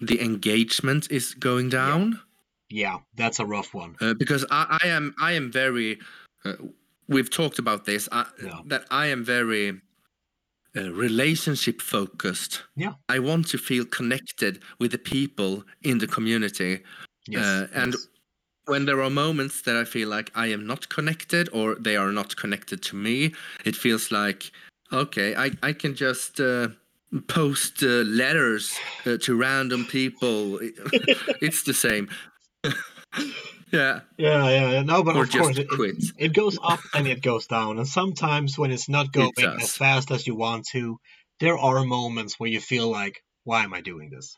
the 0.00 0.20
engagement 0.20 1.10
is 1.10 1.34
going 1.34 1.70
down 1.70 2.20
Yeah, 2.68 2.98
that's 3.16 3.38
a 3.40 3.46
rough 3.46 3.74
one. 3.74 3.94
uh, 4.00 4.14
because 4.14 4.44
I, 4.50 4.78
I 4.82 4.88
am 4.88 5.14
I 5.28 5.32
am 5.36 5.50
very 5.52 5.98
uh, 6.44 6.54
we've 7.08 7.30
talked 7.30 7.58
about 7.58 7.84
this 7.84 8.08
I, 8.12 8.24
Yeah. 8.42 8.60
that 8.68 8.84
I 8.90 9.06
am 9.12 9.24
very 9.24 9.80
uh, 10.76 10.90
relationship 10.92 11.80
focused. 11.80 12.62
Yeah. 12.76 12.94
I 13.08 13.18
want 13.18 13.48
to 13.48 13.58
feel 13.58 13.84
connected 13.86 14.60
with 14.78 14.90
the 14.90 14.98
people 14.98 15.64
in 15.82 15.98
the 15.98 16.06
community 16.06 16.82
Yes, 17.28 17.44
Uh, 17.44 17.66
and 17.82 17.92
yes. 17.92 18.08
when 18.66 18.86
there 18.86 19.00
are 19.02 19.10
moments 19.10 19.62
that 19.62 19.76
I 19.76 19.84
feel 19.84 20.08
like 20.16 20.30
I 20.34 20.52
am 20.52 20.66
not 20.66 20.88
connected 20.88 21.48
or 21.52 21.74
they 21.84 21.96
are 21.96 22.12
not 22.12 22.36
connected 22.36 22.82
to 22.82 22.96
me, 22.96 23.32
it 23.64 23.76
feels 23.76 24.10
like 24.10 24.52
okay, 24.92 25.34
I 25.34 25.50
I 25.62 25.72
can 25.72 25.94
just 25.94 26.40
uh, 26.40 26.68
post 27.28 27.82
uh, 27.82 28.04
letters 28.04 28.78
uh, 29.04 29.16
to 29.18 29.36
random 29.36 29.84
people. 29.86 30.58
it's 31.40 31.62
the 31.62 31.74
same. 31.74 32.08
yeah, 33.72 34.00
Yeah, 34.18 34.48
yeah, 34.48 34.70
yeah. 34.72 34.82
No, 34.82 35.02
but 35.02 35.16
or 35.16 35.22
of 35.22 35.30
course, 35.30 35.58
it, 35.58 35.68
quit. 35.68 35.96
it 36.18 36.32
goes 36.32 36.58
up 36.62 36.80
and 36.94 37.06
it 37.06 37.22
goes 37.22 37.46
down. 37.46 37.78
And 37.78 37.86
sometimes 37.86 38.58
when 38.58 38.70
it's 38.70 38.88
not 38.88 39.12
going 39.12 39.32
does. 39.36 39.62
as 39.62 39.72
fast 39.76 40.10
as 40.10 40.26
you 40.26 40.34
want 40.34 40.66
to, 40.72 40.98
there 41.40 41.58
are 41.58 41.84
moments 41.84 42.38
where 42.40 42.48
you 42.48 42.60
feel 42.60 42.88
like, 42.90 43.22
why 43.44 43.64
am 43.64 43.74
I 43.74 43.80
doing 43.82 44.10
this? 44.10 44.36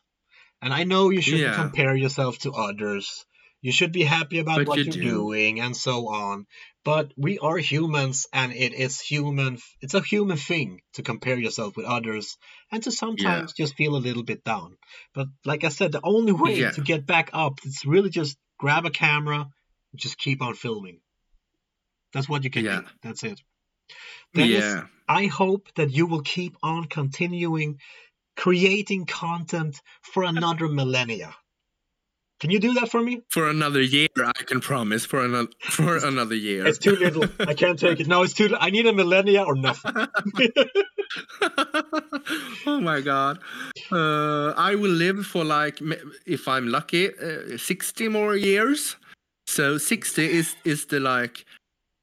And 0.62 0.72
I 0.74 0.84
know 0.84 1.11
you 1.11 1.20
shouldn't 1.20 1.54
Yeah. 1.54 1.54
compare 1.54 1.96
yourself 1.96 2.38
to 2.40 2.52
others. 2.52 3.24
You 3.61 3.73
should 3.73 3.92
be 3.92 4.05
happy 4.05 4.38
about 4.38 4.59
But 4.59 4.68
what 4.68 4.79
you 4.79 4.85
you're 4.85 4.92
do. 4.92 5.01
doing 5.03 5.61
and 5.61 5.77
so 5.77 6.09
on. 6.09 6.47
But 6.85 7.12
we 7.16 7.38
are 7.38 7.59
humans, 7.59 8.27
and 8.33 8.53
it 8.53 8.73
is 8.73 9.01
human. 9.01 9.59
It's 9.81 9.94
a 9.94 10.01
human 10.01 10.37
thing 10.37 10.81
to 10.94 11.03
compare 11.03 11.37
yourself 11.38 11.77
with 11.77 11.85
others, 11.87 12.38
and 12.71 12.83
to 12.85 12.92
sometimes 12.92 13.53
just 13.53 13.75
feel 13.75 13.97
a 13.97 13.99
little 14.07 14.23
bit 14.23 14.44
down. 14.44 14.77
But 15.12 15.27
like 15.44 15.64
I 15.64 15.68
said, 15.71 15.92
the 15.92 16.01
only 16.05 16.33
way 16.33 16.61
Yeah. 16.61 16.71
to 16.71 16.81
get 16.81 17.05
back 17.05 17.31
up 17.33 17.59
is 17.64 17.83
really 17.85 18.11
just 18.11 18.38
grab 18.59 18.87
a 18.87 18.90
camera, 18.90 19.40
and 19.92 20.01
just 20.01 20.18
keep 20.18 20.40
on 20.40 20.55
filming. 20.55 21.01
That's 22.12 22.29
what 22.29 22.44
you 22.44 22.51
can 22.51 22.64
Yeah. 22.64 22.81
do. 22.81 22.87
That's 23.03 23.23
it. 23.25 23.40
Dennis, 24.35 24.64
yeah. 24.64 24.87
I 25.09 25.27
hope 25.27 25.68
that 25.75 25.90
you 25.90 26.07
will 26.07 26.23
keep 26.23 26.57
on 26.62 26.85
continuing 26.87 27.81
creating 28.37 29.07
content 29.07 29.81
for 30.03 30.23
another 30.23 30.68
millennia. 30.68 31.35
Can 32.40 32.51
you 32.51 32.61
do 32.61 32.72
that 32.74 32.88
for 32.90 33.03
me? 33.03 33.22
For 33.31 33.48
another 33.48 33.81
year, 33.83 34.09
I 34.16 34.42
can 34.44 34.61
promise. 34.61 35.05
For 35.05 35.24
another 35.24 35.48
for 35.61 35.96
another 35.96 36.37
year. 36.37 36.66
It's 36.66 36.79
too 36.79 36.94
little. 36.96 37.24
I 37.40 37.55
can't 37.55 37.79
take 37.79 37.98
it. 38.01 38.07
No, 38.07 38.22
it's 38.22 38.33
too. 38.35 38.55
I 38.59 38.70
need 38.70 38.87
a 38.87 38.92
millennia 38.92 39.42
or 39.42 39.57
nothing. 39.57 39.92
oh 42.66 42.81
my 42.81 43.01
god. 43.01 43.38
Uh, 43.90 44.53
I 44.57 44.74
will 44.74 44.90
live 44.90 45.27
for 45.27 45.44
like, 45.44 45.81
if 46.27 46.46
I'm 46.48 46.68
lucky, 46.68 47.09
uh, 47.09 47.57
60 47.59 48.09
more 48.09 48.37
years. 48.37 48.96
So 49.46 49.79
60 49.79 50.24
is 50.24 50.55
is 50.64 50.87
the 50.87 51.01
like 51.01 51.44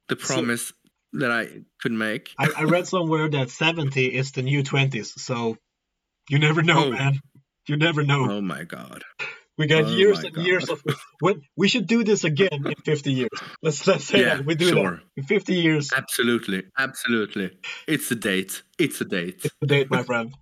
the 0.10 0.17
So- 0.19 0.34
promise 0.34 0.74
that 1.13 1.32
I 1.32 1.48
could 1.82 1.91
make. 1.93 2.32
I, 2.38 2.50
I 2.58 2.63
read 2.63 2.88
somewhere 2.88 3.30
that 3.30 3.50
seventy 3.50 4.06
is 4.13 4.32
the 4.32 4.41
new 4.41 4.63
twenties. 4.63 5.13
So 5.21 5.56
you 6.30 6.39
never 6.39 6.62
know, 6.63 6.86
Oh. 6.86 6.91
man. 6.91 7.19
You 7.67 7.78
never 7.78 8.04
know. 8.04 8.30
Oh 8.30 8.41
my 8.41 8.63
god. 8.63 9.04
We 9.58 9.68
got 9.68 9.86
oh 9.86 9.88
years 9.89 10.24
and 10.24 10.36
years 10.38 10.70
of. 10.70 10.84
We 11.56 11.68
should 11.68 11.88
do 11.88 12.04
this 12.04 12.24
again 12.24 12.65
in 12.65 12.76
fifty 12.84 13.13
years. 13.13 13.30
Let's 13.62 13.86
let's 13.88 14.06
say 14.06 14.22
Yeah, 14.22 14.36
that 14.36 14.46
we 14.46 14.56
do 14.56 14.70
sure. 14.70 14.91
that 14.91 15.02
in 15.18 15.24
fifty 15.24 15.56
years. 15.56 15.91
Absolutely. 15.96 16.63
Absolutely. 16.78 17.52
It's 17.88 18.12
a 18.12 18.15
date. 18.15 18.63
It's 18.78 19.00
a 19.02 19.06
date. 19.06 19.41
It's 19.46 19.56
a 19.62 19.65
date, 19.65 19.89
my 19.89 20.04
friend. 20.04 20.34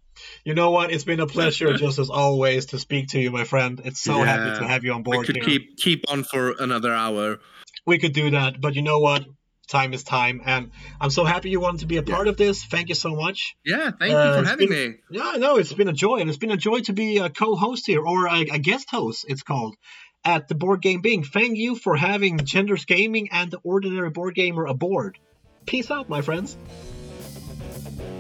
You 0.45 0.53
know 0.53 0.71
what? 0.71 0.91
It's 0.91 1.03
been 1.03 1.19
a 1.19 1.27
pleasure, 1.27 1.73
just 1.85 1.99
as 1.99 2.09
always, 2.09 2.67
to 2.67 2.79
speak 2.79 3.09
to 3.09 3.19
you, 3.19 3.31
my 3.31 3.43
friend. 3.43 3.81
It's 3.83 3.99
so 3.99 4.21
happy 4.23 4.59
to 4.59 4.67
have 4.67 4.83
you 4.83 4.93
on 4.93 5.03
board. 5.03 5.19
We 5.19 5.25
could 5.25 5.35
here. 5.37 5.45
keep 5.45 5.77
keep 5.77 6.05
on 6.09 6.23
for 6.23 6.51
another 6.59 6.93
hour. 6.93 7.39
we 7.85 7.97
could 7.99 8.13
do 8.13 8.31
that, 8.31 8.61
but 8.61 8.75
you 8.75 8.81
know 8.81 8.99
what? 8.99 9.25
Time 9.67 9.93
is 9.93 10.03
time, 10.03 10.41
and 10.45 10.71
I'm 10.99 11.09
so 11.09 11.23
happy 11.23 11.49
you 11.49 11.59
wanted 11.59 11.79
to 11.79 11.85
be 11.85 11.97
a 11.97 12.03
part 12.03 12.27
of 12.27 12.35
this. 12.37 12.63
Thank 12.63 12.89
you 12.89 12.95
so 12.95 13.15
much. 13.15 13.55
Yeah, 13.65 13.91
thank 13.97 14.13
Uh, 14.13 14.35
you 14.37 14.43
for 14.43 14.47
having 14.49 14.69
been- 14.69 14.91
me. 14.91 14.97
Yeah, 15.09 15.35
no, 15.37 15.55
it's 15.55 15.71
been 15.73 15.87
a 15.87 15.93
joy, 15.93 16.17
and 16.17 16.29
it's 16.29 16.37
been 16.37 16.51
a 16.51 16.57
joy 16.57 16.81
to 16.81 16.93
be 16.93 17.17
a 17.19 17.29
co-host 17.29 17.87
here, 17.87 18.01
or 18.05 18.27
a, 18.27 18.41
a 18.41 18.59
guest 18.59 18.89
host, 18.91 19.25
it's 19.27 19.41
called, 19.41 19.75
at 20.25 20.47
the 20.49 20.55
Board 20.55 20.81
Game 20.81 21.01
Bing. 21.01 21.23
Thank 21.23 21.57
you 21.57 21.75
for 21.75 21.95
having 21.95 22.39
Jenders 22.39 22.85
Gaming 22.85 23.29
and 23.31 23.49
the 23.51 23.59
Ordinary 23.63 24.09
Board 24.09 24.35
Gamer 24.35 24.65
aboard. 24.65 25.17
Peace 25.65 25.89
out, 25.89 26.09
my 26.09 26.21
friends. 26.21 26.57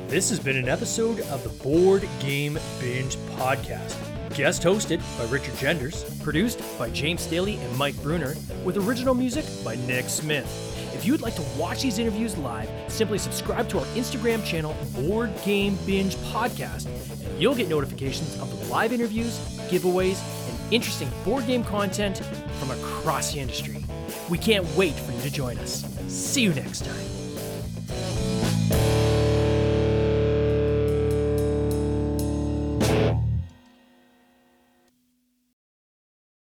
This 0.07 0.29
has 0.29 0.39
been 0.39 0.55
an 0.57 0.69
episode 0.69 1.19
of 1.21 1.43
the 1.43 1.49
Board 1.63 2.07
Game 2.19 2.57
Binge 2.79 3.15
Podcast. 3.35 3.95
Guest 4.35 4.63
hosted 4.63 4.99
by 5.17 5.25
Richard 5.31 5.55
Jenders, 5.57 6.03
produced 6.23 6.61
by 6.79 6.89
James 6.89 7.21
Staley 7.21 7.55
and 7.57 7.77
Mike 7.77 8.01
Bruner, 8.01 8.35
with 8.63 8.77
original 8.77 9.13
music 9.13 9.45
by 9.63 9.75
Nick 9.87 10.05
Smith. 10.09 10.72
If 11.03 11.07
you'd 11.07 11.21
like 11.21 11.35
to 11.35 11.41
watch 11.57 11.81
these 11.81 11.99
interviews 11.99 12.37
live, 12.37 12.69
simply 12.87 13.17
subscribe 13.17 13.67
to 13.67 13.79
our 13.79 13.85
Instagram 13.87 14.41
channel, 14.45 14.73
Board 14.95 15.33
Game 15.43 15.77
Binge 15.85 16.15
Podcast, 16.15 16.85
and 16.85 17.41
you'll 17.41 17.55
get 17.55 17.67
notifications 17.67 18.39
of 18.39 18.49
the 18.57 18.71
live 18.71 18.93
interviews, 18.93 19.37
giveaways, 19.69 20.23
and 20.47 20.73
interesting 20.73 21.09
board 21.25 21.45
game 21.45 21.65
content 21.65 22.19
from 22.57 22.71
across 22.71 23.33
the 23.33 23.41
industry. 23.41 23.83
We 24.29 24.37
can't 24.37 24.65
wait 24.77 24.93
for 24.93 25.11
you 25.11 25.21
to 25.23 25.29
join 25.29 25.57
us. 25.57 25.83
See 26.07 26.41
you 26.41 26.53
next 26.53 26.85
time. 26.85 27.12